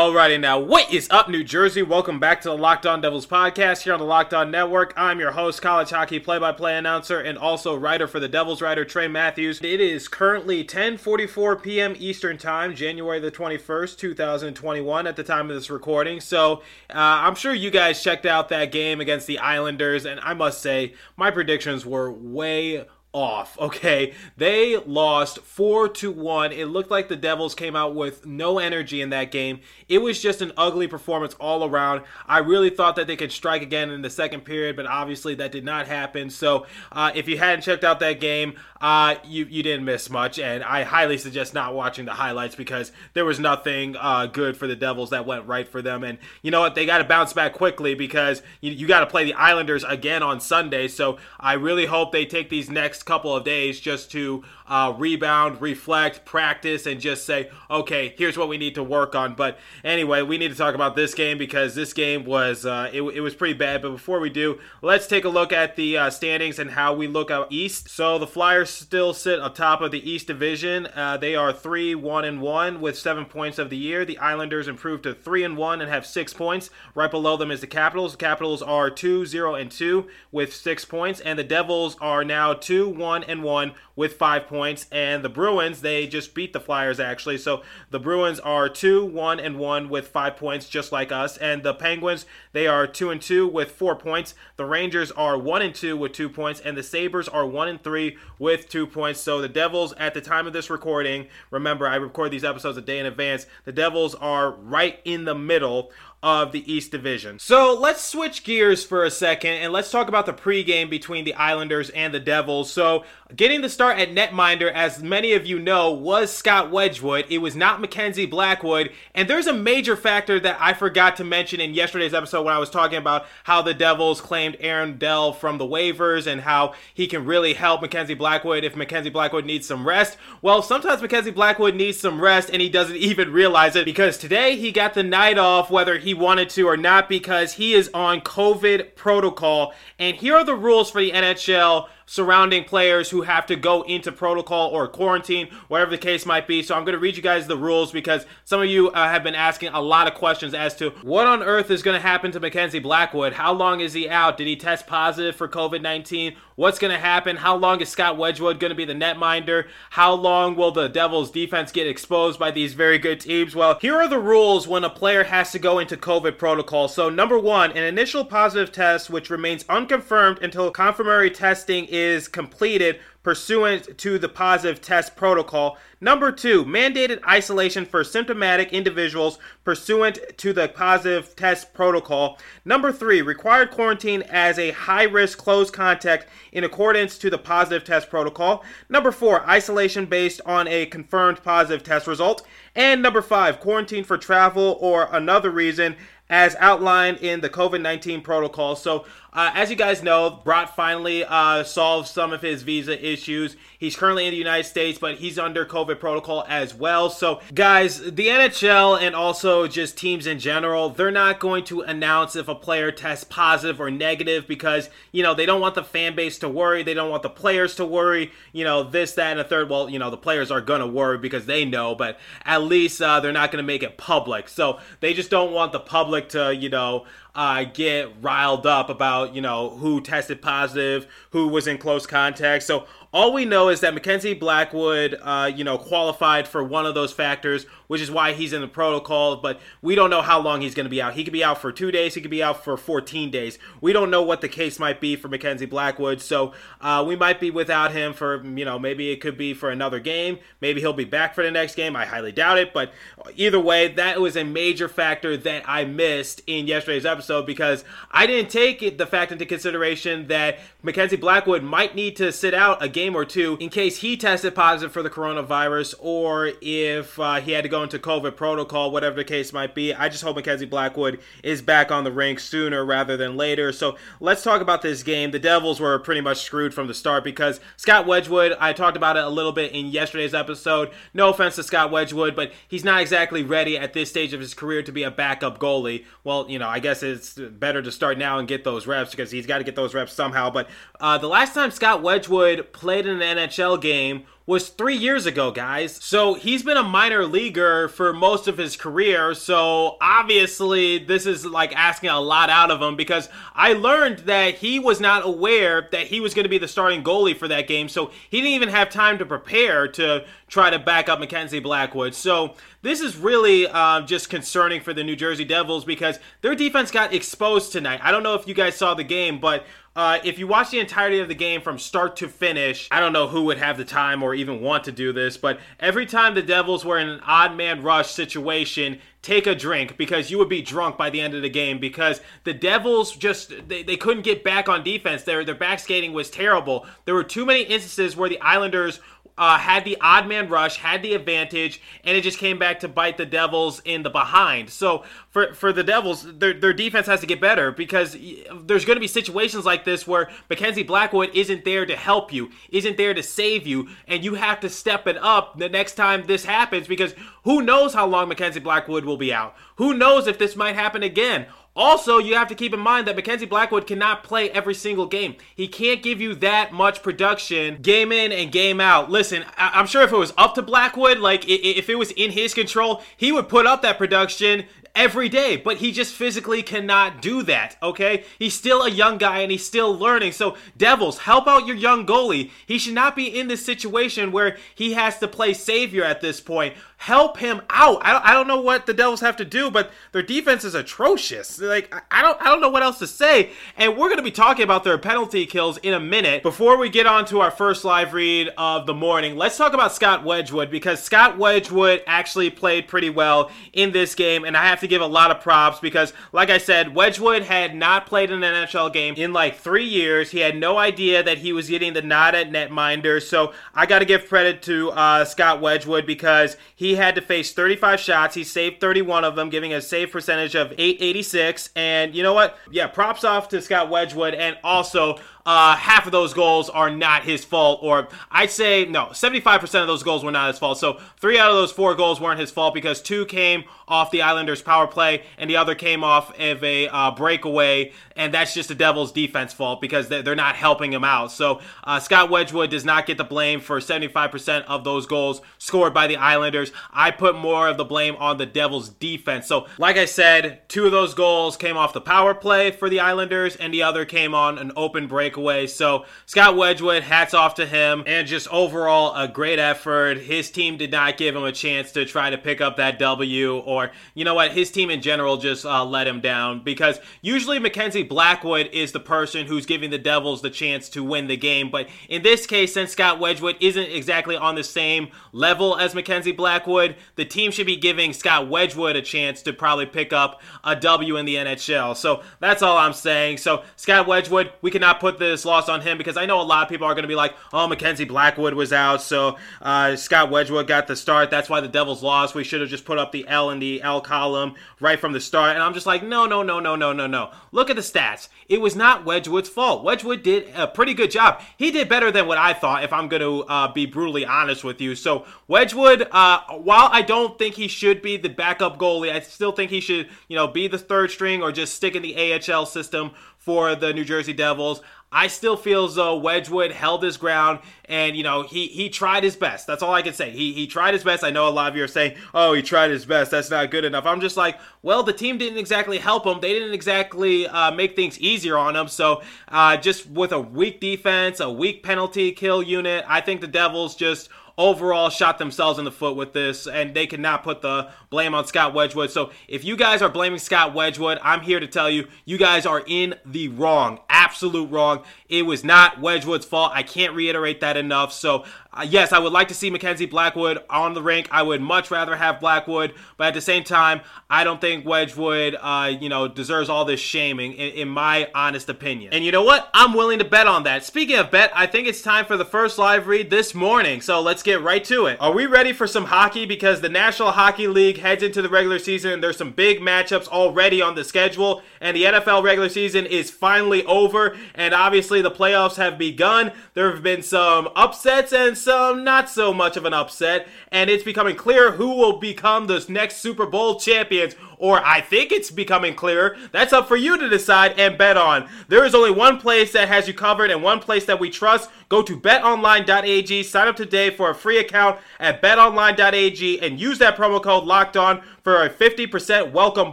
Alrighty 0.00 0.40
now, 0.40 0.58
what 0.58 0.90
is 0.90 1.08
up, 1.10 1.28
New 1.28 1.44
Jersey? 1.44 1.82
Welcome 1.82 2.18
back 2.18 2.40
to 2.40 2.48
the 2.48 2.56
Locked 2.56 2.86
On 2.86 3.02
Devils 3.02 3.26
podcast 3.26 3.82
here 3.82 3.92
on 3.92 3.98
the 3.98 4.06
Locked 4.06 4.32
On 4.32 4.50
Network. 4.50 4.94
I'm 4.96 5.20
your 5.20 5.32
host, 5.32 5.60
college 5.60 5.90
hockey 5.90 6.18
play-by-play 6.18 6.78
announcer, 6.78 7.20
and 7.20 7.36
also 7.36 7.76
writer 7.76 8.08
for 8.08 8.18
the 8.18 8.26
Devils 8.26 8.62
writer 8.62 8.86
Trey 8.86 9.08
Matthews. 9.08 9.60
It 9.62 9.78
is 9.78 10.08
currently 10.08 10.64
10:44 10.64 11.62
p.m. 11.62 11.94
Eastern 11.98 12.38
Time, 12.38 12.74
January 12.74 13.20
the 13.20 13.30
21st, 13.30 13.98
2021, 13.98 15.06
at 15.06 15.16
the 15.16 15.22
time 15.22 15.50
of 15.50 15.54
this 15.54 15.68
recording. 15.68 16.18
So 16.22 16.62
uh, 16.88 16.94
I'm 16.94 17.34
sure 17.34 17.52
you 17.52 17.70
guys 17.70 18.02
checked 18.02 18.24
out 18.24 18.48
that 18.48 18.72
game 18.72 19.02
against 19.02 19.26
the 19.26 19.38
Islanders, 19.38 20.06
and 20.06 20.18
I 20.20 20.32
must 20.32 20.62
say 20.62 20.94
my 21.18 21.30
predictions 21.30 21.84
were 21.84 22.10
way 22.10 22.86
off. 23.12 23.58
Okay, 23.58 24.14
they 24.36 24.76
lost 24.76 25.40
four 25.40 25.88
to 25.88 26.10
one. 26.10 26.52
It 26.52 26.66
looked 26.66 26.90
like 26.90 27.08
the 27.08 27.16
Devils 27.16 27.54
came 27.54 27.74
out 27.74 27.94
with 27.94 28.24
no 28.24 28.58
energy 28.58 29.00
in 29.00 29.10
that 29.10 29.30
game. 29.30 29.60
It 29.88 29.98
was 29.98 30.22
just 30.22 30.40
an 30.42 30.52
ugly 30.56 30.86
performance 30.86 31.34
all 31.34 31.64
around. 31.64 32.02
I 32.26 32.38
really 32.38 32.70
thought 32.70 32.96
that 32.96 33.06
they 33.06 33.16
could 33.16 33.32
strike 33.32 33.62
again 33.62 33.90
in 33.90 34.02
the 34.02 34.10
second 34.10 34.42
period, 34.44 34.76
but 34.76 34.86
obviously 34.86 35.34
that 35.36 35.50
did 35.52 35.64
not 35.64 35.88
happen. 35.88 36.30
So 36.30 36.66
uh, 36.92 37.10
if 37.14 37.28
you 37.28 37.38
hadn't 37.38 37.62
checked 37.62 37.84
out 37.84 38.00
that 38.00 38.20
game, 38.20 38.54
uh, 38.80 39.16
you 39.24 39.44
you 39.44 39.62
didn't 39.62 39.84
miss 39.84 40.08
much, 40.08 40.38
and 40.38 40.64
I 40.64 40.84
highly 40.84 41.18
suggest 41.18 41.52
not 41.52 41.74
watching 41.74 42.06
the 42.06 42.12
highlights 42.12 42.54
because 42.54 42.92
there 43.12 43.24
was 43.24 43.38
nothing 43.38 43.96
uh, 43.96 44.26
good 44.26 44.56
for 44.56 44.66
the 44.66 44.76
Devils 44.76 45.10
that 45.10 45.26
went 45.26 45.46
right 45.46 45.68
for 45.68 45.82
them. 45.82 46.02
And 46.02 46.16
you 46.42 46.50
know 46.50 46.60
what? 46.60 46.74
They 46.74 46.86
got 46.86 46.98
to 46.98 47.04
bounce 47.04 47.32
back 47.32 47.52
quickly 47.52 47.94
because 47.94 48.42
you, 48.60 48.72
you 48.72 48.86
got 48.86 49.00
to 49.00 49.06
play 49.06 49.24
the 49.24 49.34
Islanders 49.34 49.84
again 49.84 50.22
on 50.22 50.40
Sunday. 50.40 50.88
So 50.88 51.18
I 51.38 51.54
really 51.54 51.86
hope 51.86 52.12
they 52.12 52.24
take 52.24 52.48
these 52.48 52.70
next 52.70 52.99
couple 53.02 53.34
of 53.34 53.44
days 53.44 53.80
just 53.80 54.10
to 54.12 54.44
uh, 54.68 54.94
rebound, 54.96 55.60
reflect, 55.60 56.24
practice, 56.24 56.86
and 56.86 57.00
just 57.00 57.24
say, 57.24 57.50
okay, 57.70 58.14
here's 58.16 58.38
what 58.38 58.48
we 58.48 58.58
need 58.58 58.74
to 58.76 58.82
work 58.82 59.14
on. 59.14 59.34
But 59.34 59.58
anyway, 59.84 60.22
we 60.22 60.38
need 60.38 60.50
to 60.50 60.56
talk 60.56 60.74
about 60.74 60.96
this 60.96 61.14
game 61.14 61.38
because 61.38 61.74
this 61.74 61.92
game 61.92 62.24
was 62.24 62.64
uh, 62.64 62.90
it, 62.92 63.02
it 63.02 63.20
was 63.20 63.34
pretty 63.34 63.54
bad. 63.54 63.82
But 63.82 63.90
before 63.90 64.20
we 64.20 64.30
do, 64.30 64.60
let's 64.82 65.06
take 65.06 65.24
a 65.24 65.28
look 65.28 65.52
at 65.52 65.76
the 65.76 65.96
uh, 65.96 66.10
standings 66.10 66.58
and 66.58 66.72
how 66.72 66.94
we 66.94 67.06
look 67.06 67.30
out 67.30 67.50
east. 67.50 67.88
So 67.88 68.18
the 68.18 68.26
Flyers 68.26 68.70
still 68.70 69.12
sit 69.12 69.40
atop 69.42 69.80
of 69.80 69.90
the 69.90 70.10
East 70.10 70.26
Division. 70.26 70.86
Uh, 70.94 71.16
they 71.16 71.34
are 71.34 71.52
three 71.52 71.94
one 71.94 72.24
and 72.24 72.40
one 72.40 72.80
with 72.80 72.98
seven 72.98 73.24
points 73.24 73.58
of 73.58 73.70
the 73.70 73.76
year. 73.76 74.04
The 74.04 74.18
Islanders 74.18 74.68
improved 74.68 75.02
to 75.04 75.14
three 75.14 75.44
and 75.44 75.56
one 75.56 75.80
and 75.80 75.90
have 75.90 76.06
six 76.06 76.32
points. 76.32 76.70
Right 76.94 77.10
below 77.10 77.36
them 77.36 77.50
is 77.50 77.60
the 77.60 77.66
Capitals. 77.66 78.12
The 78.12 78.18
Capitals 78.18 78.62
are 78.62 78.90
two 78.90 79.26
zero 79.26 79.54
and 79.54 79.70
two 79.70 80.08
with 80.30 80.54
six 80.54 80.84
points, 80.84 81.20
and 81.20 81.38
the 81.38 81.44
Devils 81.44 81.96
are 82.00 82.24
now 82.24 82.54
two 82.54 82.89
one 82.90 83.24
and 83.24 83.42
one 83.42 83.72
with 83.96 84.14
five 84.14 84.46
points. 84.46 84.86
And 84.90 85.24
the 85.24 85.28
Bruins, 85.28 85.80
they 85.80 86.06
just 86.06 86.34
beat 86.34 86.52
the 86.52 86.60
Flyers 86.60 87.00
actually. 87.00 87.38
So 87.38 87.62
the 87.90 88.00
Bruins 88.00 88.40
are 88.40 88.68
two, 88.68 89.04
one, 89.04 89.40
and 89.40 89.58
one 89.58 89.88
with 89.88 90.08
five 90.08 90.36
points, 90.36 90.68
just 90.68 90.92
like 90.92 91.12
us. 91.12 91.36
And 91.36 91.62
the 91.62 91.74
Penguins, 91.74 92.26
they 92.52 92.66
are 92.66 92.86
two 92.86 93.10
and 93.10 93.20
two 93.20 93.46
with 93.46 93.72
four 93.72 93.96
points. 93.96 94.34
The 94.56 94.64
Rangers 94.64 95.10
are 95.12 95.38
one 95.38 95.62
and 95.62 95.74
two 95.74 95.96
with 95.96 96.12
two 96.12 96.28
points, 96.28 96.60
and 96.60 96.76
the 96.76 96.82
Sabres 96.82 97.28
are 97.28 97.46
one 97.46 97.68
and 97.68 97.82
three 97.82 98.16
with 98.38 98.68
two 98.68 98.86
points. 98.86 99.20
So 99.20 99.40
the 99.40 99.48
Devils, 99.48 99.92
at 99.94 100.14
the 100.14 100.20
time 100.20 100.46
of 100.46 100.52
this 100.52 100.70
recording, 100.70 101.28
remember 101.50 101.86
I 101.86 101.96
record 101.96 102.30
these 102.30 102.44
episodes 102.44 102.76
a 102.76 102.82
day 102.82 102.98
in 102.98 103.06
advance. 103.06 103.46
The 103.64 103.72
Devils 103.72 104.14
are 104.14 104.52
right 104.52 105.00
in 105.04 105.24
the 105.24 105.34
middle 105.34 105.90
of 106.22 106.52
the 106.52 106.70
East 106.70 106.90
Division. 106.90 107.38
So 107.38 107.74
let's 107.78 108.04
switch 108.04 108.44
gears 108.44 108.84
for 108.84 109.04
a 109.04 109.10
second 109.10 109.52
and 109.52 109.72
let's 109.72 109.90
talk 109.90 110.08
about 110.08 110.26
the 110.26 110.34
pregame 110.34 110.90
between 110.90 111.24
the 111.24 111.34
Islanders 111.34 111.88
and 111.90 112.12
the 112.12 112.20
Devils. 112.20 112.70
So 112.70 113.04
getting 113.34 113.62
the 113.62 113.70
start 113.70 113.98
at 113.98 114.10
netminder, 114.10 114.70
as 114.70 115.02
many 115.02 115.32
of 115.32 115.46
you 115.46 115.58
know, 115.58 115.90
was 115.90 116.30
Scott 116.30 116.70
Wedgewood. 116.70 117.24
It 117.30 117.38
was 117.38 117.56
not 117.56 117.80
Mackenzie 117.80 118.26
Blackwood. 118.26 118.90
And 119.14 119.28
there's 119.28 119.46
a 119.46 119.52
major 119.52 119.96
factor 119.96 120.38
that 120.40 120.58
I 120.60 120.74
forgot 120.74 121.16
to 121.16 121.24
mention 121.24 121.60
in 121.60 121.72
yesterday's 121.72 122.12
episode 122.12 122.42
when 122.42 122.54
I 122.54 122.58
was 122.58 122.70
talking 122.70 122.98
about 122.98 123.26
how 123.44 123.62
the 123.62 123.74
Devils 123.74 124.20
claimed 124.20 124.56
Aaron 124.60 124.98
Dell 124.98 125.32
from 125.32 125.56
the 125.56 125.66
waivers 125.66 126.26
and 126.26 126.42
how 126.42 126.74
he 126.92 127.06
can 127.06 127.24
really 127.24 127.54
help 127.54 127.80
Mackenzie 127.80 128.14
Blackwood 128.14 128.64
if 128.64 128.76
Mackenzie 128.76 129.10
Blackwood 129.10 129.46
needs 129.46 129.66
some 129.66 129.86
rest. 129.86 130.18
Well, 130.42 130.60
sometimes 130.60 131.00
Mackenzie 131.00 131.30
Blackwood 131.30 131.74
needs 131.74 131.98
some 131.98 132.20
rest 132.20 132.50
and 132.50 132.60
he 132.60 132.68
doesn't 132.68 132.96
even 133.10 133.32
realize 133.32 133.74
it 133.74 133.84
because 133.84 134.18
today 134.18 134.56
he 134.56 134.70
got 134.70 134.94
the 134.94 135.02
night 135.02 135.38
off, 135.38 135.70
whether 135.70 135.98
he 135.98 136.09
he 136.10 136.14
wanted 136.14 136.50
to 136.50 136.66
or 136.66 136.76
not 136.76 137.08
because 137.08 137.52
he 137.52 137.72
is 137.72 137.88
on 137.94 138.20
COVID 138.20 138.96
protocol. 138.96 139.72
And 139.96 140.16
here 140.16 140.34
are 140.34 140.42
the 140.44 140.56
rules 140.56 140.90
for 140.90 141.00
the 141.00 141.12
NHL 141.12 141.86
surrounding 142.10 142.64
players 142.64 143.10
who 143.10 143.22
have 143.22 143.46
to 143.46 143.54
go 143.54 143.82
into 143.82 144.10
protocol 144.10 144.68
or 144.70 144.88
quarantine, 144.88 145.48
whatever 145.68 145.92
the 145.92 145.96
case 145.96 146.26
might 146.26 146.44
be. 146.44 146.60
So 146.60 146.74
I'm 146.74 146.84
going 146.84 146.94
to 146.94 146.98
read 146.98 147.16
you 147.16 147.22
guys 147.22 147.46
the 147.46 147.56
rules 147.56 147.92
because 147.92 148.26
some 148.44 148.60
of 148.60 148.66
you 148.66 148.90
uh, 148.90 149.08
have 149.08 149.22
been 149.22 149.36
asking 149.36 149.68
a 149.68 149.80
lot 149.80 150.08
of 150.08 150.14
questions 150.14 150.52
as 150.52 150.74
to 150.78 150.90
what 151.02 151.28
on 151.28 151.40
earth 151.40 151.70
is 151.70 151.84
going 151.84 151.94
to 151.94 152.04
happen 152.04 152.32
to 152.32 152.40
Mackenzie 152.40 152.80
Blackwood. 152.80 153.34
How 153.34 153.52
long 153.52 153.78
is 153.78 153.92
he 153.92 154.08
out? 154.08 154.36
Did 154.36 154.48
he 154.48 154.56
test 154.56 154.88
positive 154.88 155.36
for 155.36 155.46
COVID 155.46 155.82
19? 155.82 156.34
What's 156.56 156.80
going 156.80 156.92
to 156.92 156.98
happen? 156.98 157.36
How 157.36 157.56
long 157.56 157.80
is 157.80 157.88
Scott 157.88 158.18
Wedgewood 158.18 158.58
going 158.58 158.70
to 158.70 158.74
be 158.74 158.84
the 158.84 158.92
netminder? 158.92 159.68
How 159.90 160.12
long 160.12 160.56
will 160.56 160.72
the 160.72 160.88
Devils 160.88 161.30
defense 161.30 161.70
get 161.70 161.86
exposed 161.86 162.38
by 162.38 162.50
these 162.50 162.74
very 162.74 162.98
good 162.98 163.20
teams? 163.20 163.54
Well, 163.54 163.78
here 163.80 163.94
are 163.94 164.08
the 164.08 164.18
rules 164.18 164.68
when 164.68 164.84
a 164.84 164.90
player 164.90 165.24
has 165.24 165.52
to 165.52 165.58
go 165.58 165.78
into 165.78 165.96
COVID 165.96 166.36
protocol. 166.36 166.88
So, 166.88 167.08
number 167.08 167.38
one, 167.38 167.70
an 167.70 167.84
initial 167.84 168.24
positive 168.24 168.72
test 168.72 169.08
which 169.08 169.30
remains 169.30 169.64
unconfirmed 169.68 170.40
until 170.42 170.70
confirmatory 170.70 171.30
testing 171.30 171.86
is 171.86 171.99
completed 172.28 173.00
pursuant 173.22 173.98
to 173.98 174.18
the 174.18 174.28
positive 174.28 174.80
test 174.80 175.14
protocol. 175.14 175.76
Number 176.00 176.32
two, 176.32 176.64
mandated 176.64 177.22
isolation 177.28 177.84
for 177.84 178.02
symptomatic 178.02 178.72
individuals 178.72 179.38
pursuant 179.62 180.18
to 180.38 180.54
the 180.54 180.68
positive 180.68 181.36
test 181.36 181.74
protocol. 181.74 182.38
Number 182.64 182.90
three, 182.90 183.20
required 183.20 183.70
quarantine 183.70 184.22
as 184.22 184.58
a 184.58 184.70
high 184.70 185.02
risk 185.02 185.36
close 185.36 185.70
contact 185.70 186.26
in 186.52 186.64
accordance 186.64 187.18
to 187.18 187.28
the 187.28 187.38
positive 187.38 187.84
test 187.84 188.08
protocol. 188.08 188.64
Number 188.88 189.12
four, 189.12 189.46
isolation 189.48 190.06
based 190.06 190.40
on 190.46 190.66
a 190.68 190.86
confirmed 190.86 191.42
positive 191.42 191.84
test 191.84 192.06
result. 192.06 192.46
And 192.74 193.02
number 193.02 193.20
five, 193.20 193.60
quarantine 193.60 194.04
for 194.04 194.16
travel 194.16 194.78
or 194.80 195.08
another 195.12 195.50
reason 195.50 195.96
as 196.30 196.56
outlined 196.60 197.18
in 197.18 197.40
the 197.40 197.50
COVID 197.50 197.82
19 197.82 198.22
protocol. 198.22 198.76
So, 198.76 199.04
uh, 199.32 199.52
as 199.54 199.70
you 199.70 199.76
guys 199.76 200.02
know, 200.02 200.40
Bratt 200.44 200.70
finally 200.70 201.24
uh, 201.24 201.62
solved 201.62 202.08
some 202.08 202.32
of 202.32 202.42
his 202.42 202.62
visa 202.62 203.04
issues. 203.04 203.56
He's 203.78 203.94
currently 203.94 204.26
in 204.26 204.32
the 204.32 204.36
United 204.36 204.64
States, 204.64 204.98
but 204.98 205.16
he's 205.16 205.38
under 205.38 205.64
COVID 205.64 206.00
protocol 206.00 206.44
as 206.48 206.74
well. 206.74 207.10
So, 207.10 207.40
guys, 207.54 208.00
the 208.00 208.26
NHL 208.26 209.00
and 209.00 209.14
also 209.14 209.68
just 209.68 209.96
teams 209.96 210.26
in 210.26 210.38
general, 210.38 210.90
they're 210.90 211.10
not 211.10 211.38
going 211.38 211.64
to 211.64 211.82
announce 211.82 212.34
if 212.34 212.48
a 212.48 212.54
player 212.54 212.90
tests 212.90 213.24
positive 213.24 213.80
or 213.80 213.90
negative 213.90 214.48
because, 214.48 214.90
you 215.12 215.22
know, 215.22 215.32
they 215.32 215.46
don't 215.46 215.60
want 215.60 215.76
the 215.76 215.84
fan 215.84 216.16
base 216.16 216.38
to 216.40 216.48
worry. 216.48 216.82
They 216.82 216.94
don't 216.94 217.10
want 217.10 217.22
the 217.22 217.30
players 217.30 217.76
to 217.76 217.86
worry. 217.86 218.32
You 218.52 218.64
know, 218.64 218.82
this, 218.82 219.12
that, 219.14 219.30
and 219.30 219.40
a 219.40 219.44
third. 219.44 219.70
Well, 219.70 219.88
you 219.88 219.98
know, 219.98 220.10
the 220.10 220.16
players 220.16 220.50
are 220.50 220.60
going 220.60 220.80
to 220.80 220.86
worry 220.86 221.18
because 221.18 221.46
they 221.46 221.64
know, 221.64 221.94
but 221.94 222.18
at 222.44 222.62
least 222.62 223.00
uh, 223.00 223.20
they're 223.20 223.32
not 223.32 223.52
going 223.52 223.62
to 223.62 223.66
make 223.66 223.82
it 223.84 223.96
public. 223.96 224.48
So, 224.48 224.80
they 224.98 225.14
just 225.14 225.30
don't 225.30 225.52
want 225.52 225.72
the 225.72 225.80
public 225.80 226.30
to, 226.30 226.54
you 226.54 226.68
know, 226.68 227.06
uh, 227.34 227.64
get 227.64 228.10
riled 228.22 228.66
up 228.66 228.90
about 228.90 229.34
you 229.34 229.40
know 229.40 229.70
who 229.70 230.00
tested 230.00 230.42
positive, 230.42 231.06
who 231.30 231.48
was 231.48 231.66
in 231.66 231.78
close 231.78 232.06
contact. 232.06 232.64
So 232.64 232.86
all 233.12 233.32
we 233.32 233.44
know 233.44 233.68
is 233.68 233.80
that 233.80 233.94
Mackenzie 233.94 234.34
Blackwood, 234.34 235.18
uh, 235.20 235.50
you 235.54 235.64
know, 235.64 235.78
qualified 235.78 236.46
for 236.46 236.62
one 236.62 236.86
of 236.86 236.94
those 236.94 237.12
factors, 237.12 237.66
which 237.90 238.00
is 238.00 238.08
why 238.08 238.32
he's 238.32 238.52
in 238.52 238.60
the 238.60 238.68
protocol. 238.68 239.34
But 239.34 239.58
we 239.82 239.96
don't 239.96 240.10
know 240.10 240.22
how 240.22 240.40
long 240.40 240.60
he's 240.60 240.76
going 240.76 240.84
to 240.84 240.90
be 240.90 241.02
out. 241.02 241.14
He 241.14 241.24
could 241.24 241.32
be 241.32 241.42
out 241.42 241.60
for 241.60 241.72
two 241.72 241.90
days. 241.90 242.14
He 242.14 242.20
could 242.20 242.30
be 242.30 242.40
out 242.40 242.62
for 242.62 242.76
14 242.76 243.32
days. 243.32 243.58
We 243.80 243.92
don't 243.92 244.12
know 244.12 244.22
what 244.22 244.42
the 244.42 244.48
case 244.48 244.78
might 244.78 245.00
be 245.00 245.16
for 245.16 245.26
Mackenzie 245.26 245.66
Blackwood. 245.66 246.20
So 246.20 246.52
uh, 246.80 247.04
we 247.04 247.16
might 247.16 247.40
be 247.40 247.50
without 247.50 247.90
him 247.90 248.12
for, 248.12 248.46
you 248.46 248.64
know, 248.64 248.78
maybe 248.78 249.10
it 249.10 249.20
could 249.20 249.36
be 249.36 249.54
for 249.54 249.70
another 249.70 249.98
game. 249.98 250.38
Maybe 250.60 250.80
he'll 250.80 250.92
be 250.92 251.04
back 251.04 251.34
for 251.34 251.42
the 251.42 251.50
next 251.50 251.74
game. 251.74 251.96
I 251.96 252.06
highly 252.06 252.30
doubt 252.30 252.58
it. 252.58 252.72
But 252.72 252.92
either 253.34 253.58
way, 253.58 253.88
that 253.88 254.20
was 254.20 254.36
a 254.36 254.44
major 254.44 254.88
factor 254.88 255.36
that 255.38 255.64
I 255.66 255.84
missed 255.84 256.42
in 256.46 256.68
yesterday's 256.68 257.04
episode 257.04 257.44
because 257.44 257.84
I 258.12 258.24
didn't 258.28 258.52
take 258.52 258.98
the 258.98 259.06
fact 259.06 259.32
into 259.32 259.46
consideration 259.46 260.28
that 260.28 260.60
Mackenzie 260.84 261.16
Blackwood 261.16 261.64
might 261.64 261.96
need 261.96 262.14
to 262.18 262.30
sit 262.30 262.54
out 262.54 262.80
a 262.80 262.88
game 262.88 263.16
or 263.16 263.24
two 263.24 263.56
in 263.58 263.68
case 263.68 263.96
he 263.96 264.16
tested 264.16 264.54
positive 264.54 264.92
for 264.92 265.02
the 265.02 265.10
coronavirus 265.10 265.96
or 265.98 266.52
if 266.62 267.18
uh, 267.18 267.40
he 267.40 267.50
had 267.50 267.64
to 267.64 267.68
go 267.68 267.79
into 267.82 267.98
COVID 267.98 268.36
protocol, 268.36 268.90
whatever 268.90 269.16
the 269.16 269.24
case 269.24 269.52
might 269.52 269.74
be. 269.74 269.94
I 269.94 270.08
just 270.08 270.22
hope 270.22 270.36
Mackenzie 270.36 270.66
Blackwood 270.66 271.20
is 271.42 271.62
back 271.62 271.90
on 271.90 272.04
the 272.04 272.12
rink 272.12 272.40
sooner 272.40 272.84
rather 272.84 273.16
than 273.16 273.36
later. 273.36 273.72
So 273.72 273.96
let's 274.20 274.42
talk 274.42 274.60
about 274.60 274.82
this 274.82 275.02
game. 275.02 275.30
The 275.30 275.38
Devils 275.38 275.80
were 275.80 275.98
pretty 275.98 276.20
much 276.20 276.42
screwed 276.42 276.74
from 276.74 276.86
the 276.86 276.94
start 276.94 277.24
because 277.24 277.60
Scott 277.76 278.06
Wedgewood, 278.06 278.56
I 278.58 278.72
talked 278.72 278.96
about 278.96 279.16
it 279.16 279.24
a 279.24 279.28
little 279.28 279.52
bit 279.52 279.72
in 279.72 279.86
yesterday's 279.86 280.34
episode. 280.34 280.90
No 281.14 281.30
offense 281.30 281.56
to 281.56 281.62
Scott 281.62 281.90
Wedgewood, 281.90 282.36
but 282.36 282.52
he's 282.68 282.84
not 282.84 283.00
exactly 283.00 283.42
ready 283.42 283.76
at 283.78 283.92
this 283.92 284.10
stage 284.10 284.32
of 284.32 284.40
his 284.40 284.54
career 284.54 284.82
to 284.82 284.92
be 284.92 285.02
a 285.02 285.10
backup 285.10 285.58
goalie. 285.58 286.04
Well, 286.24 286.46
you 286.48 286.58
know, 286.58 286.68
I 286.68 286.78
guess 286.78 287.02
it's 287.02 287.34
better 287.34 287.82
to 287.82 287.92
start 287.92 288.18
now 288.18 288.38
and 288.38 288.48
get 288.48 288.64
those 288.64 288.86
reps 288.86 289.10
because 289.10 289.30
he's 289.30 289.46
got 289.46 289.58
to 289.58 289.64
get 289.64 289.76
those 289.76 289.94
reps 289.94 290.12
somehow. 290.12 290.50
But 290.50 290.68
uh, 291.00 291.18
the 291.18 291.28
last 291.28 291.54
time 291.54 291.70
Scott 291.70 292.02
Wedgewood 292.02 292.72
played 292.72 293.06
in 293.06 293.20
an 293.20 293.38
NHL 293.38 293.80
game 293.80 294.24
was 294.50 294.68
three 294.68 294.96
years 294.96 295.26
ago, 295.26 295.52
guys. 295.52 295.96
So 296.02 296.34
he's 296.34 296.64
been 296.64 296.76
a 296.76 296.82
minor 296.82 297.24
leaguer 297.24 297.86
for 297.86 298.12
most 298.12 298.48
of 298.48 298.58
his 298.58 298.76
career. 298.76 299.32
So 299.32 299.96
obviously, 300.00 300.98
this 300.98 301.24
is 301.24 301.46
like 301.46 301.72
asking 301.76 302.10
a 302.10 302.18
lot 302.18 302.50
out 302.50 302.72
of 302.72 302.82
him 302.82 302.96
because 302.96 303.28
I 303.54 303.74
learned 303.74 304.18
that 304.20 304.56
he 304.56 304.80
was 304.80 305.00
not 305.00 305.24
aware 305.24 305.88
that 305.92 306.08
he 306.08 306.18
was 306.18 306.34
going 306.34 306.42
to 306.46 306.48
be 306.50 306.58
the 306.58 306.66
starting 306.66 307.04
goalie 307.04 307.36
for 307.36 307.46
that 307.46 307.68
game. 307.68 307.88
So 307.88 308.10
he 308.28 308.38
didn't 308.38 308.54
even 308.54 308.70
have 308.70 308.90
time 308.90 309.18
to 309.18 309.24
prepare 309.24 309.86
to 309.86 310.26
try 310.50 310.68
to 310.68 310.78
back 310.78 311.08
up 311.08 311.20
Mackenzie 311.20 311.60
Blackwood. 311.60 312.14
So 312.14 312.54
this 312.82 313.00
is 313.00 313.16
really 313.16 313.66
uh, 313.68 314.02
just 314.02 314.28
concerning 314.28 314.82
for 314.82 314.92
the 314.92 315.04
New 315.04 315.16
Jersey 315.16 315.44
Devils 315.44 315.84
because 315.84 316.18
their 316.42 316.54
defense 316.54 316.90
got 316.90 317.14
exposed 317.14 317.72
tonight. 317.72 318.00
I 318.02 318.10
don't 318.10 318.24
know 318.24 318.34
if 318.34 318.46
you 318.46 318.52
guys 318.52 318.76
saw 318.76 318.92
the 318.94 319.04
game, 319.04 319.40
but 319.40 319.64
uh, 319.94 320.18
if 320.24 320.38
you 320.38 320.46
watch 320.46 320.70
the 320.70 320.78
entirety 320.78 321.18
of 321.20 321.28
the 321.28 321.34
game 321.34 321.60
from 321.60 321.78
start 321.78 322.16
to 322.16 322.28
finish, 322.28 322.88
I 322.90 323.00
don't 323.00 323.12
know 323.12 323.28
who 323.28 323.44
would 323.44 323.58
have 323.58 323.76
the 323.76 323.84
time 323.84 324.22
or 324.22 324.34
even 324.34 324.60
want 324.60 324.84
to 324.84 324.92
do 324.92 325.12
this, 325.12 325.36
but 325.36 325.60
every 325.78 326.06
time 326.06 326.34
the 326.34 326.42
Devils 326.42 326.84
were 326.84 326.98
in 326.98 327.08
an 327.08 327.20
odd 327.24 327.56
man 327.56 327.82
rush 327.82 328.10
situation, 328.10 329.00
take 329.22 329.46
a 329.46 329.54
drink 329.54 329.96
because 329.96 330.30
you 330.30 330.38
would 330.38 330.48
be 330.48 330.62
drunk 330.62 330.96
by 330.96 331.10
the 331.10 331.20
end 331.20 331.34
of 331.34 331.42
the 331.42 331.50
game 331.50 331.78
because 331.78 332.20
the 332.44 332.54
Devils 332.54 333.16
just 333.16 333.52
they, 333.68 333.82
they 333.82 333.96
couldn't 333.96 334.22
get 334.22 334.44
back 334.44 334.68
on 334.68 334.84
defense. 334.84 335.24
Their 335.24 335.44
their 335.44 335.54
back 335.54 335.80
skating 335.80 336.12
was 336.12 336.30
terrible. 336.30 336.86
There 337.04 337.14
were 337.14 337.24
too 337.24 337.44
many 337.44 337.62
instances 337.62 338.16
where 338.16 338.28
the 338.28 338.40
Islanders 338.40 339.00
uh, 339.40 339.56
had 339.56 339.86
the 339.86 339.96
odd 340.02 340.28
man 340.28 340.50
rush, 340.50 340.76
had 340.76 341.02
the 341.02 341.14
advantage, 341.14 341.80
and 342.04 342.14
it 342.14 342.20
just 342.20 342.38
came 342.38 342.58
back 342.58 342.78
to 342.78 342.86
bite 342.88 343.16
the 343.16 343.24
Devils 343.24 343.80
in 343.86 344.02
the 344.02 344.10
behind. 344.10 344.68
So 344.68 345.02
for 345.30 345.54
for 345.54 345.72
the 345.72 345.82
Devils, 345.82 346.38
their 346.38 346.52
their 346.52 346.74
defense 346.74 347.06
has 347.06 347.20
to 347.20 347.26
get 347.26 347.40
better 347.40 347.72
because 347.72 348.12
there's 348.12 348.84
going 348.84 348.96
to 348.96 349.00
be 349.00 349.08
situations 349.08 349.64
like 349.64 349.86
this 349.86 350.06
where 350.06 350.28
Mackenzie 350.50 350.82
Blackwood 350.82 351.30
isn't 351.34 351.64
there 351.64 351.86
to 351.86 351.96
help 351.96 352.34
you, 352.34 352.50
isn't 352.68 352.98
there 352.98 353.14
to 353.14 353.22
save 353.22 353.66
you, 353.66 353.88
and 354.06 354.22
you 354.22 354.34
have 354.34 354.60
to 354.60 354.68
step 354.68 355.06
it 355.06 355.16
up 355.16 355.58
the 355.58 355.70
next 355.70 355.94
time 355.94 356.26
this 356.26 356.44
happens 356.44 356.86
because 356.86 357.14
who 357.44 357.62
knows 357.62 357.94
how 357.94 358.06
long 358.06 358.28
Mackenzie 358.28 358.60
Blackwood 358.60 359.06
will 359.06 359.16
be 359.16 359.32
out? 359.32 359.56
Who 359.76 359.94
knows 359.94 360.26
if 360.26 360.38
this 360.38 360.54
might 360.54 360.74
happen 360.74 361.02
again? 361.02 361.46
Also, 361.76 362.18
you 362.18 362.34
have 362.34 362.48
to 362.48 362.54
keep 362.54 362.74
in 362.74 362.80
mind 362.80 363.06
that 363.06 363.14
Mackenzie 363.14 363.46
Blackwood 363.46 363.86
cannot 363.86 364.24
play 364.24 364.50
every 364.50 364.74
single 364.74 365.06
game. 365.06 365.36
He 365.54 365.68
can't 365.68 366.02
give 366.02 366.20
you 366.20 366.34
that 366.36 366.72
much 366.72 367.02
production 367.02 367.80
game 367.80 368.10
in 368.10 368.32
and 368.32 368.50
game 368.50 368.80
out. 368.80 369.10
Listen, 369.10 369.44
I- 369.56 369.78
am 369.78 369.86
sure 369.86 370.02
if 370.02 370.12
it 370.12 370.16
was 370.16 370.32
up 370.36 370.56
to 370.56 370.62
Blackwood, 370.62 371.18
like 371.18 371.44
if 371.48 371.88
it 371.88 371.94
was 371.94 372.10
in 372.12 372.32
his 372.32 372.54
control, 372.54 373.02
he 373.16 373.30
would 373.30 373.48
put 373.48 373.66
up 373.66 373.82
that 373.82 373.98
production 373.98 374.64
every 374.94 375.28
day, 375.28 375.56
but 375.56 375.78
he 375.78 375.92
just 375.92 376.14
physically 376.14 376.62
cannot 376.62 377.22
do 377.22 377.42
that, 377.44 377.76
okay? 377.82 378.24
He's 378.38 378.54
still 378.54 378.82
a 378.82 378.90
young 378.90 379.18
guy 379.18 379.40
and 379.40 379.50
he's 379.50 379.66
still 379.66 379.96
learning. 379.96 380.32
So, 380.32 380.56
Devils, 380.76 381.18
help 381.18 381.46
out 381.46 381.66
your 381.66 381.76
young 381.76 382.06
goalie. 382.06 382.50
He 382.66 382.78
should 382.78 382.94
not 382.94 383.16
be 383.16 383.26
in 383.26 383.48
this 383.48 383.64
situation 383.64 384.32
where 384.32 384.56
he 384.74 384.94
has 384.94 385.18
to 385.18 385.28
play 385.28 385.54
savior 385.54 386.04
at 386.04 386.20
this 386.20 386.40
point 386.40 386.74
help 387.00 387.38
him 387.38 387.62
out. 387.70 387.98
I 388.04 388.34
don't, 388.34 388.46
know 388.46 388.60
what 388.60 388.84
the 388.84 388.92
Devils 388.92 389.20
have 389.20 389.36
to 389.36 389.44
do, 389.44 389.70
but 389.70 389.90
their 390.12 390.22
defense 390.22 390.64
is 390.64 390.74
atrocious. 390.74 391.60
Like 391.60 391.94
I 392.10 392.20
don't 392.20 392.40
I 392.40 392.46
don't 392.46 392.60
know 392.60 392.68
what 392.68 392.82
else 392.82 392.98
to 392.98 393.06
say. 393.06 393.50
And 393.76 393.96
we're 393.96 394.08
going 394.08 394.18
to 394.18 394.22
be 394.24 394.30
talking 394.30 394.64
about 394.64 394.82
their 394.82 394.98
penalty 394.98 395.46
kills 395.46 395.78
in 395.78 395.94
a 395.94 396.00
minute. 396.00 396.42
Before 396.42 396.76
we 396.76 396.88
get 396.88 397.06
on 397.06 397.24
to 397.26 397.40
our 397.40 397.50
first 397.50 397.84
live 397.84 398.12
read 398.12 398.50
of 398.58 398.86
the 398.86 398.94
morning, 398.94 399.36
let's 399.36 399.56
talk 399.56 399.72
about 399.72 399.92
Scott 399.92 400.24
Wedgewood 400.24 400.70
because 400.70 401.02
Scott 401.02 401.38
Wedgewood 401.38 402.02
actually 402.06 402.50
played 402.50 402.88
pretty 402.88 403.08
well 403.08 403.50
in 403.72 403.92
this 403.92 404.14
game, 404.14 404.44
and 404.44 404.56
I 404.56 404.66
have 404.66 404.79
to 404.80 404.88
give 404.88 405.00
a 405.00 405.06
lot 405.06 405.30
of 405.30 405.40
props 405.40 405.80
because, 405.80 406.12
like 406.32 406.50
I 406.50 406.58
said, 406.58 406.94
Wedgewood 406.94 407.42
had 407.42 407.74
not 407.74 408.06
played 408.06 408.30
an 408.30 408.40
NHL 408.40 408.92
game 408.92 409.14
in 409.16 409.32
like 409.32 409.56
three 409.56 409.84
years. 409.84 410.30
He 410.30 410.40
had 410.40 410.56
no 410.56 410.78
idea 410.78 411.22
that 411.22 411.38
he 411.38 411.52
was 411.52 411.68
getting 411.68 411.92
the 411.92 412.02
nod 412.02 412.34
at 412.34 412.50
netminder. 412.50 413.22
So 413.22 413.52
I 413.74 413.86
got 413.86 414.00
to 414.00 414.04
give 414.04 414.28
credit 414.28 414.62
to 414.62 414.90
uh, 414.90 415.24
Scott 415.24 415.60
Wedgewood 415.60 416.06
because 416.06 416.56
he 416.74 416.94
had 416.96 417.14
to 417.14 417.20
face 417.20 417.52
35 417.52 418.00
shots. 418.00 418.34
He 418.34 418.44
saved 418.44 418.80
31 418.80 419.24
of 419.24 419.36
them, 419.36 419.50
giving 419.50 419.72
a 419.72 419.80
save 419.80 420.10
percentage 420.10 420.54
of 420.54 420.72
886. 420.72 421.70
And 421.76 422.14
you 422.14 422.22
know 422.22 422.34
what? 422.34 422.58
Yeah, 422.70 422.86
props 422.88 423.24
off 423.24 423.48
to 423.50 423.62
Scott 423.62 423.90
Wedgewood 423.90 424.34
and 424.34 424.56
also 424.64 425.18
uh, 425.46 425.76
half 425.76 426.06
of 426.06 426.12
those 426.12 426.34
goals 426.34 426.68
are 426.68 426.90
not 426.90 427.24
his 427.24 427.44
fault, 427.44 427.80
or 427.82 428.08
I'd 428.30 428.50
say 428.50 428.84
no, 428.84 429.06
75% 429.06 429.62
of 429.80 429.86
those 429.86 430.02
goals 430.02 430.22
were 430.24 430.30
not 430.30 430.48
his 430.48 430.58
fault. 430.58 430.78
So 430.78 430.98
three 431.18 431.38
out 431.38 431.50
of 431.50 431.56
those 431.56 431.72
four 431.72 431.94
goals 431.94 432.20
weren't 432.20 432.40
his 432.40 432.50
fault 432.50 432.74
because 432.74 433.00
two 433.00 433.26
came 433.26 433.64
off 433.88 434.10
the 434.10 434.22
Islanders' 434.22 434.62
power 434.62 434.86
play 434.86 435.24
and 435.38 435.50
the 435.50 435.56
other 435.56 435.74
came 435.74 436.04
off 436.04 436.38
of 436.38 436.62
a 436.62 436.88
uh, 436.88 437.10
breakaway, 437.10 437.92
and 438.16 438.32
that's 438.32 438.54
just 438.54 438.68
the 438.68 438.74
Devils' 438.74 439.12
defense 439.12 439.52
fault 439.52 439.80
because 439.80 440.08
they're 440.08 440.34
not 440.34 440.56
helping 440.56 440.92
him 440.92 441.04
out. 441.04 441.32
So 441.32 441.60
uh, 441.84 441.98
Scott 442.00 442.30
Wedgewood 442.30 442.70
does 442.70 442.84
not 442.84 443.06
get 443.06 443.18
the 443.18 443.24
blame 443.24 443.60
for 443.60 443.80
75% 443.80 444.64
of 444.64 444.84
those 444.84 445.06
goals 445.06 445.40
scored 445.58 445.94
by 445.94 446.06
the 446.06 446.16
Islanders. 446.16 446.72
I 446.92 447.10
put 447.10 447.34
more 447.34 447.68
of 447.68 447.76
the 447.76 447.84
blame 447.84 448.16
on 448.16 448.38
the 448.38 448.46
Devils' 448.46 448.90
defense. 448.90 449.46
So, 449.46 449.66
like 449.78 449.96
I 449.96 450.04
said, 450.04 450.68
two 450.68 450.86
of 450.86 450.92
those 450.92 451.14
goals 451.14 451.56
came 451.56 451.76
off 451.76 451.92
the 451.92 452.00
power 452.00 452.34
play 452.34 452.70
for 452.70 452.88
the 452.88 453.00
Islanders, 453.00 453.56
and 453.56 453.72
the 453.72 453.82
other 453.82 454.04
came 454.04 454.34
on 454.34 454.58
an 454.58 454.72
open 454.76 455.06
breakaway. 455.30 455.66
So 455.66 456.06
Scott 456.26 456.56
Wedgewood, 456.56 457.02
hats 457.02 457.34
off 457.34 457.54
to 457.54 457.66
him, 457.66 458.02
and 458.06 458.26
just 458.26 458.48
overall 458.48 459.14
a 459.14 459.28
great 459.28 459.58
effort. 459.58 460.18
His 460.18 460.50
team 460.50 460.76
did 460.76 460.90
not 460.90 461.16
give 461.16 461.36
him 461.36 461.44
a 461.44 461.52
chance 461.52 461.92
to 461.92 462.04
try 462.04 462.30
to 462.30 462.38
pick 462.38 462.60
up 462.60 462.76
that 462.76 462.98
W, 462.98 463.58
or 463.58 463.92
you 464.14 464.24
know 464.24 464.34
what, 464.34 464.52
his 464.52 464.70
team 464.70 464.90
in 464.90 465.00
general 465.00 465.36
just 465.36 465.64
uh, 465.64 465.84
let 465.84 466.08
him 466.08 466.20
down 466.20 466.64
because 466.64 466.98
usually 467.22 467.58
Mackenzie 467.58 468.02
Blackwood 468.02 468.70
is 468.72 468.90
the 468.92 469.00
person 469.00 469.46
who's 469.46 469.66
giving 469.66 469.90
the 469.90 469.98
Devils 469.98 470.42
the 470.42 470.50
chance 470.50 470.88
to 470.90 471.04
win 471.04 471.28
the 471.28 471.36
game, 471.36 471.70
but 471.70 471.88
in 472.08 472.22
this 472.22 472.46
case, 472.46 472.74
since 472.74 472.92
Scott 472.92 473.20
Wedgewood 473.20 473.56
isn't 473.60 473.90
exactly 473.90 474.36
on 474.36 474.56
the 474.56 474.64
same 474.64 475.10
level 475.32 475.76
as 475.76 475.94
Mackenzie 475.94 476.32
Blackwood, 476.32 476.96
the 477.14 477.24
team 477.24 477.52
should 477.52 477.66
be 477.66 477.76
giving 477.76 478.12
Scott 478.12 478.48
Wedgewood 478.48 478.96
a 478.96 479.02
chance 479.02 479.42
to 479.42 479.52
probably 479.52 479.86
pick 479.86 480.12
up 480.12 480.40
a 480.64 480.74
W 480.74 481.16
in 481.16 481.26
the 481.26 481.36
NHL. 481.36 481.96
So 481.96 482.22
that's 482.40 482.62
all 482.62 482.76
I'm 482.76 482.92
saying. 482.92 483.38
So 483.38 483.62
Scott 483.76 484.06
Wedgewood, 484.08 484.52
we 484.62 484.70
cannot 484.70 484.98
put 485.00 485.19
this 485.28 485.44
loss 485.44 485.68
on 485.68 485.80
him 485.80 485.98
because 485.98 486.16
I 486.16 486.26
know 486.26 486.40
a 486.40 486.42
lot 486.42 486.62
of 486.64 486.68
people 486.68 486.86
are 486.86 486.94
going 486.94 487.04
to 487.04 487.08
be 487.08 487.14
like, 487.14 487.34
oh, 487.52 487.68
Mackenzie 487.68 488.04
Blackwood 488.04 488.54
was 488.54 488.72
out, 488.72 489.02
so 489.02 489.36
uh, 489.62 489.96
Scott 489.96 490.30
Wedgewood 490.30 490.66
got 490.66 490.86
the 490.86 490.96
start. 490.96 491.30
That's 491.30 491.48
why 491.48 491.60
the 491.60 491.68
Devils 491.68 492.02
lost. 492.02 492.34
We 492.34 492.44
should 492.44 492.60
have 492.60 492.70
just 492.70 492.84
put 492.84 492.98
up 492.98 493.12
the 493.12 493.26
L 493.28 493.50
in 493.50 493.60
the 493.60 493.82
L 493.82 494.00
column 494.00 494.54
right 494.80 494.98
from 494.98 495.12
the 495.12 495.20
start. 495.20 495.54
And 495.54 495.62
I'm 495.62 495.74
just 495.74 495.86
like, 495.86 496.02
no, 496.02 496.26
no, 496.26 496.42
no, 496.42 496.58
no, 496.58 496.74
no, 496.74 496.92
no, 496.92 497.06
no. 497.06 497.30
Look 497.52 497.70
at 497.70 497.76
the 497.76 497.82
stats. 497.82 498.28
It 498.48 498.60
was 498.60 498.74
not 498.74 499.04
Wedgewood's 499.04 499.48
fault. 499.48 499.84
Wedgewood 499.84 500.22
did 500.22 500.48
a 500.56 500.66
pretty 500.66 500.94
good 500.94 501.10
job. 501.10 501.40
He 501.56 501.70
did 501.70 501.88
better 501.88 502.10
than 502.10 502.26
what 502.26 502.38
I 502.38 502.52
thought, 502.52 502.82
if 502.82 502.92
I'm 502.92 503.08
going 503.08 503.22
to 503.22 503.42
uh, 503.44 503.72
be 503.72 503.86
brutally 503.86 504.24
honest 504.24 504.64
with 504.64 504.80
you. 504.80 504.94
So 504.96 505.26
Wedgewood, 505.46 506.08
uh, 506.10 506.40
while 506.54 506.88
I 506.90 507.02
don't 507.02 507.38
think 507.38 507.54
he 507.54 507.68
should 507.68 508.02
be 508.02 508.16
the 508.16 508.28
backup 508.28 508.78
goalie, 508.78 509.12
I 509.12 509.20
still 509.20 509.52
think 509.52 509.70
he 509.70 509.80
should, 509.80 510.08
you 510.28 510.36
know, 510.36 510.48
be 510.48 510.66
the 510.66 510.78
third 510.78 511.10
string 511.10 511.42
or 511.42 511.52
just 511.52 511.74
stick 511.74 511.94
in 511.94 512.02
the 512.02 512.34
AHL 512.34 512.66
system 512.66 513.12
for 513.40 513.74
the 513.74 513.92
New 513.92 514.04
Jersey 514.04 514.32
Devils. 514.32 514.80
I 515.12 515.26
still 515.26 515.56
feel 515.56 515.86
as 515.86 515.96
though 515.96 516.16
Wedgewood 516.18 516.70
held 516.70 517.02
his 517.02 517.16
ground 517.16 517.58
and, 517.86 518.16
you 518.16 518.22
know, 518.22 518.42
he, 518.42 518.68
he 518.68 518.88
tried 518.88 519.24
his 519.24 519.34
best. 519.34 519.66
That's 519.66 519.82
all 519.82 519.92
I 519.92 520.02
can 520.02 520.12
say. 520.12 520.30
He, 520.30 520.52
he 520.52 520.68
tried 520.68 520.94
his 520.94 521.02
best. 521.02 521.24
I 521.24 521.30
know 521.30 521.48
a 521.48 521.50
lot 521.50 521.68
of 521.68 521.76
you 521.76 521.82
are 521.82 521.88
saying, 521.88 522.16
oh, 522.32 522.52
he 522.52 522.62
tried 522.62 522.92
his 522.92 523.04
best. 523.04 523.32
That's 523.32 523.50
not 523.50 523.72
good 523.72 523.84
enough. 523.84 524.06
I'm 524.06 524.20
just 524.20 524.36
like, 524.36 524.60
well, 524.82 525.02
the 525.02 525.12
team 525.12 525.36
didn't 525.36 525.58
exactly 525.58 525.98
help 525.98 526.24
him. 526.24 526.38
They 526.40 526.52
didn't 526.52 526.74
exactly 526.74 527.48
uh, 527.48 527.72
make 527.72 527.96
things 527.96 528.20
easier 528.20 528.56
on 528.56 528.76
him. 528.76 528.86
So 528.86 529.22
uh, 529.48 529.78
just 529.78 530.08
with 530.08 530.30
a 530.30 530.40
weak 530.40 530.78
defense, 530.78 531.40
a 531.40 531.50
weak 531.50 531.82
penalty 531.82 532.30
kill 532.30 532.62
unit, 532.62 533.04
I 533.08 533.20
think 533.20 533.40
the 533.40 533.48
Devils 533.48 533.96
just 533.96 534.28
overall 534.60 535.08
shot 535.08 535.38
themselves 535.38 535.78
in 535.78 535.86
the 535.86 535.90
foot 535.90 536.14
with 536.16 536.34
this, 536.34 536.66
and 536.66 536.94
they 536.94 537.06
cannot 537.06 537.42
put 537.42 537.62
the 537.62 537.88
blame 538.10 538.34
on 538.34 538.46
Scott 538.46 538.74
Wedgewood. 538.74 539.10
So 539.10 539.30
if 539.48 539.64
you 539.64 539.74
guys 539.74 540.02
are 540.02 540.10
blaming 540.10 540.38
Scott 540.38 540.74
Wedgewood, 540.74 541.18
I'm 541.22 541.40
here 541.40 541.58
to 541.58 541.66
tell 541.66 541.88
you, 541.88 542.08
you 542.26 542.36
guys 542.36 542.66
are 542.66 542.84
in 542.86 543.14
the 543.24 543.48
wrong. 543.48 544.00
Absolute 544.10 544.70
wrong. 544.70 545.02
It 545.30 545.46
was 545.46 545.64
not 545.64 546.00
Wedgewood's 546.00 546.44
fault. 546.44 546.72
I 546.74 546.82
can't 546.82 547.14
reiterate 547.14 547.62
that 547.62 547.78
enough. 547.78 548.12
So 548.12 548.44
uh, 548.72 548.86
yes, 548.88 549.12
I 549.12 549.18
would 549.18 549.32
like 549.32 549.48
to 549.48 549.54
see 549.54 549.68
Mackenzie 549.68 550.06
Blackwood 550.06 550.58
on 550.70 550.94
the 550.94 551.02
rink. 551.02 551.28
I 551.30 551.42
would 551.42 551.60
much 551.60 551.90
rather 551.90 552.14
have 552.14 552.38
Blackwood, 552.38 552.94
but 553.16 553.28
at 553.28 553.34
the 553.34 553.40
same 553.40 553.64
time, 553.64 554.00
I 554.28 554.44
don't 554.44 554.60
think 554.60 554.86
Wedgewood, 554.86 555.56
uh, 555.60 555.92
you 556.00 556.08
know, 556.08 556.28
deserves 556.28 556.68
all 556.68 556.84
this 556.84 557.00
shaming, 557.00 557.54
in, 557.54 557.72
in, 557.72 557.88
my 557.88 558.30
honest 558.32 558.68
opinion. 558.68 559.12
And 559.12 559.24
you 559.24 559.32
know 559.32 559.42
what? 559.42 559.68
I'm 559.74 559.94
willing 559.94 560.20
to 560.20 560.24
bet 560.24 560.46
on 560.46 560.62
that. 560.64 560.84
Speaking 560.84 561.16
of 561.16 561.32
bet, 561.32 561.50
I 561.54 561.66
think 561.66 561.88
it's 561.88 562.02
time 562.02 562.26
for 562.26 562.36
the 562.36 562.44
first 562.44 562.78
live 562.78 563.08
read 563.08 563.28
this 563.30 563.54
morning. 563.54 564.00
So 564.00 564.20
let's 564.20 564.44
get 564.44 564.49
right 564.58 564.84
to 564.84 565.06
it. 565.06 565.20
Are 565.20 565.32
we 565.32 565.46
ready 565.46 565.72
for 565.72 565.86
some 565.86 566.06
hockey? 566.06 566.46
Because 566.46 566.80
the 566.80 566.88
National 566.88 567.30
Hockey 567.30 567.66
League 567.68 567.98
heads 567.98 568.22
into 568.22 568.42
the 568.42 568.48
regular 568.48 568.78
season. 568.78 569.20
There's 569.20 569.36
some 569.36 569.52
big 569.52 569.80
matchups 569.80 570.26
already 570.28 570.82
on 570.82 570.94
the 570.94 571.04
schedule, 571.04 571.62
and 571.80 571.96
the 571.96 572.04
NFL 572.04 572.42
regular 572.42 572.68
season 572.68 573.06
is 573.06 573.30
finally 573.30 573.84
over. 573.84 574.36
And 574.54 574.74
obviously, 574.74 575.22
the 575.22 575.30
playoffs 575.30 575.76
have 575.76 575.98
begun. 575.98 576.52
There 576.74 576.90
have 576.90 577.02
been 577.02 577.22
some 577.22 577.68
upsets 577.76 578.32
and 578.32 578.56
some 578.58 579.04
not 579.04 579.28
so 579.28 579.52
much 579.54 579.76
of 579.76 579.84
an 579.84 579.94
upset, 579.94 580.48
and 580.72 580.90
it's 580.90 581.04
becoming 581.04 581.36
clear 581.36 581.72
who 581.72 581.94
will 581.94 582.18
become 582.18 582.66
the 582.66 582.84
next 582.88 583.18
Super 583.18 583.46
Bowl 583.46 583.78
champions 583.78 584.34
or 584.60 584.84
I 584.84 585.00
think 585.00 585.32
it's 585.32 585.50
becoming 585.50 585.94
clearer. 585.94 586.36
That's 586.52 586.72
up 586.72 586.86
for 586.86 586.96
you 586.96 587.18
to 587.18 587.28
decide 587.28 587.80
and 587.80 587.98
bet 587.98 588.16
on. 588.16 588.48
There 588.68 588.84
is 588.84 588.94
only 588.94 589.10
one 589.10 589.40
place 589.40 589.72
that 589.72 589.88
has 589.88 590.06
you 590.06 590.14
covered 590.14 590.50
and 590.50 590.62
one 590.62 590.78
place 590.80 591.06
that 591.06 591.18
we 591.18 591.30
trust. 591.30 591.70
Go 591.88 592.02
to 592.02 592.16
betonline.ag, 592.16 593.42
sign 593.42 593.66
up 593.66 593.74
today 593.74 594.10
for 594.10 594.30
a 594.30 594.34
free 594.40 594.58
account 594.58 594.98
at 595.18 595.42
betonline.ag, 595.42 596.60
and 596.60 596.80
use 596.80 596.98
that 596.98 597.16
promo 597.16 597.42
code 597.42 597.64
locked 597.64 597.96
on 597.96 598.22
for 598.42 598.62
a 598.62 598.70
50% 598.70 599.52
welcome 599.52 599.92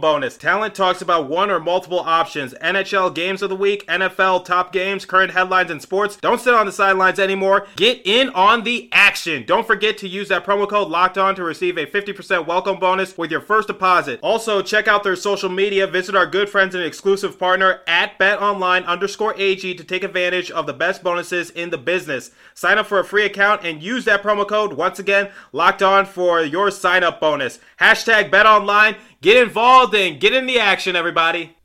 bonus. 0.00 0.36
Talent 0.36 0.74
talks 0.74 1.02
about 1.02 1.28
one 1.28 1.50
or 1.50 1.60
multiple 1.60 2.00
options 2.00 2.54
NHL 2.54 3.14
games 3.14 3.42
of 3.42 3.50
the 3.50 3.56
week, 3.56 3.86
NFL 3.86 4.44
top 4.44 4.72
games, 4.72 5.04
current 5.04 5.32
headlines 5.32 5.70
and 5.70 5.82
sports. 5.82 6.16
Don't 6.16 6.40
sit 6.40 6.54
on 6.54 6.66
the 6.66 6.72
sidelines 6.72 7.18
anymore. 7.18 7.66
Get 7.76 8.00
in 8.04 8.30
on 8.30 8.64
the 8.64 8.88
action. 8.92 9.44
Don't 9.46 9.66
forget 9.66 9.98
to 9.98 10.08
use 10.08 10.28
that 10.28 10.46
promo 10.46 10.68
code 10.68 10.88
locked 10.88 11.18
on 11.18 11.34
to 11.34 11.44
receive 11.44 11.76
a 11.76 11.86
50% 11.86 12.46
welcome 12.46 12.78
bonus 12.78 13.18
with 13.18 13.30
your 13.30 13.40
first 13.40 13.68
deposit. 13.68 14.18
Also, 14.22 14.62
check 14.62 14.88
out 14.88 15.02
their 15.02 15.16
social 15.16 15.50
media. 15.50 15.86
Visit 15.86 16.14
our 16.14 16.26
good 16.26 16.48
friends 16.48 16.74
and 16.74 16.84
exclusive 16.84 17.38
partner 17.38 17.80
at 17.86 18.18
betonline 18.18 18.86
underscore 18.86 19.34
AG 19.36 19.74
to 19.74 19.84
take 19.84 20.02
advantage 20.02 20.50
of 20.50 20.66
the 20.66 20.72
best 20.72 21.02
bonuses 21.02 21.50
in 21.50 21.70
the 21.70 21.78
business. 21.78 22.30
Sign 22.54 22.78
up 22.78 22.86
for 22.86 22.98
a 22.98 23.04
free 23.04 23.26
account 23.26 23.64
and 23.64 23.82
use 23.82 24.04
that 24.06 24.22
promo 24.22 24.48
code, 24.48 24.72
once 24.72 24.98
again, 24.98 25.30
locked 25.52 25.82
on 25.82 26.06
for 26.06 26.40
your 26.42 26.70
sign 26.70 27.04
up 27.04 27.20
bonus. 27.20 27.58
Hashtag 27.80 28.30
betonline. 28.38 28.96
Get 29.20 29.42
involved 29.42 29.94
and 29.94 30.20
get 30.20 30.32
in 30.32 30.46
the 30.46 30.58
action, 30.58 30.96
everybody. 30.96 31.56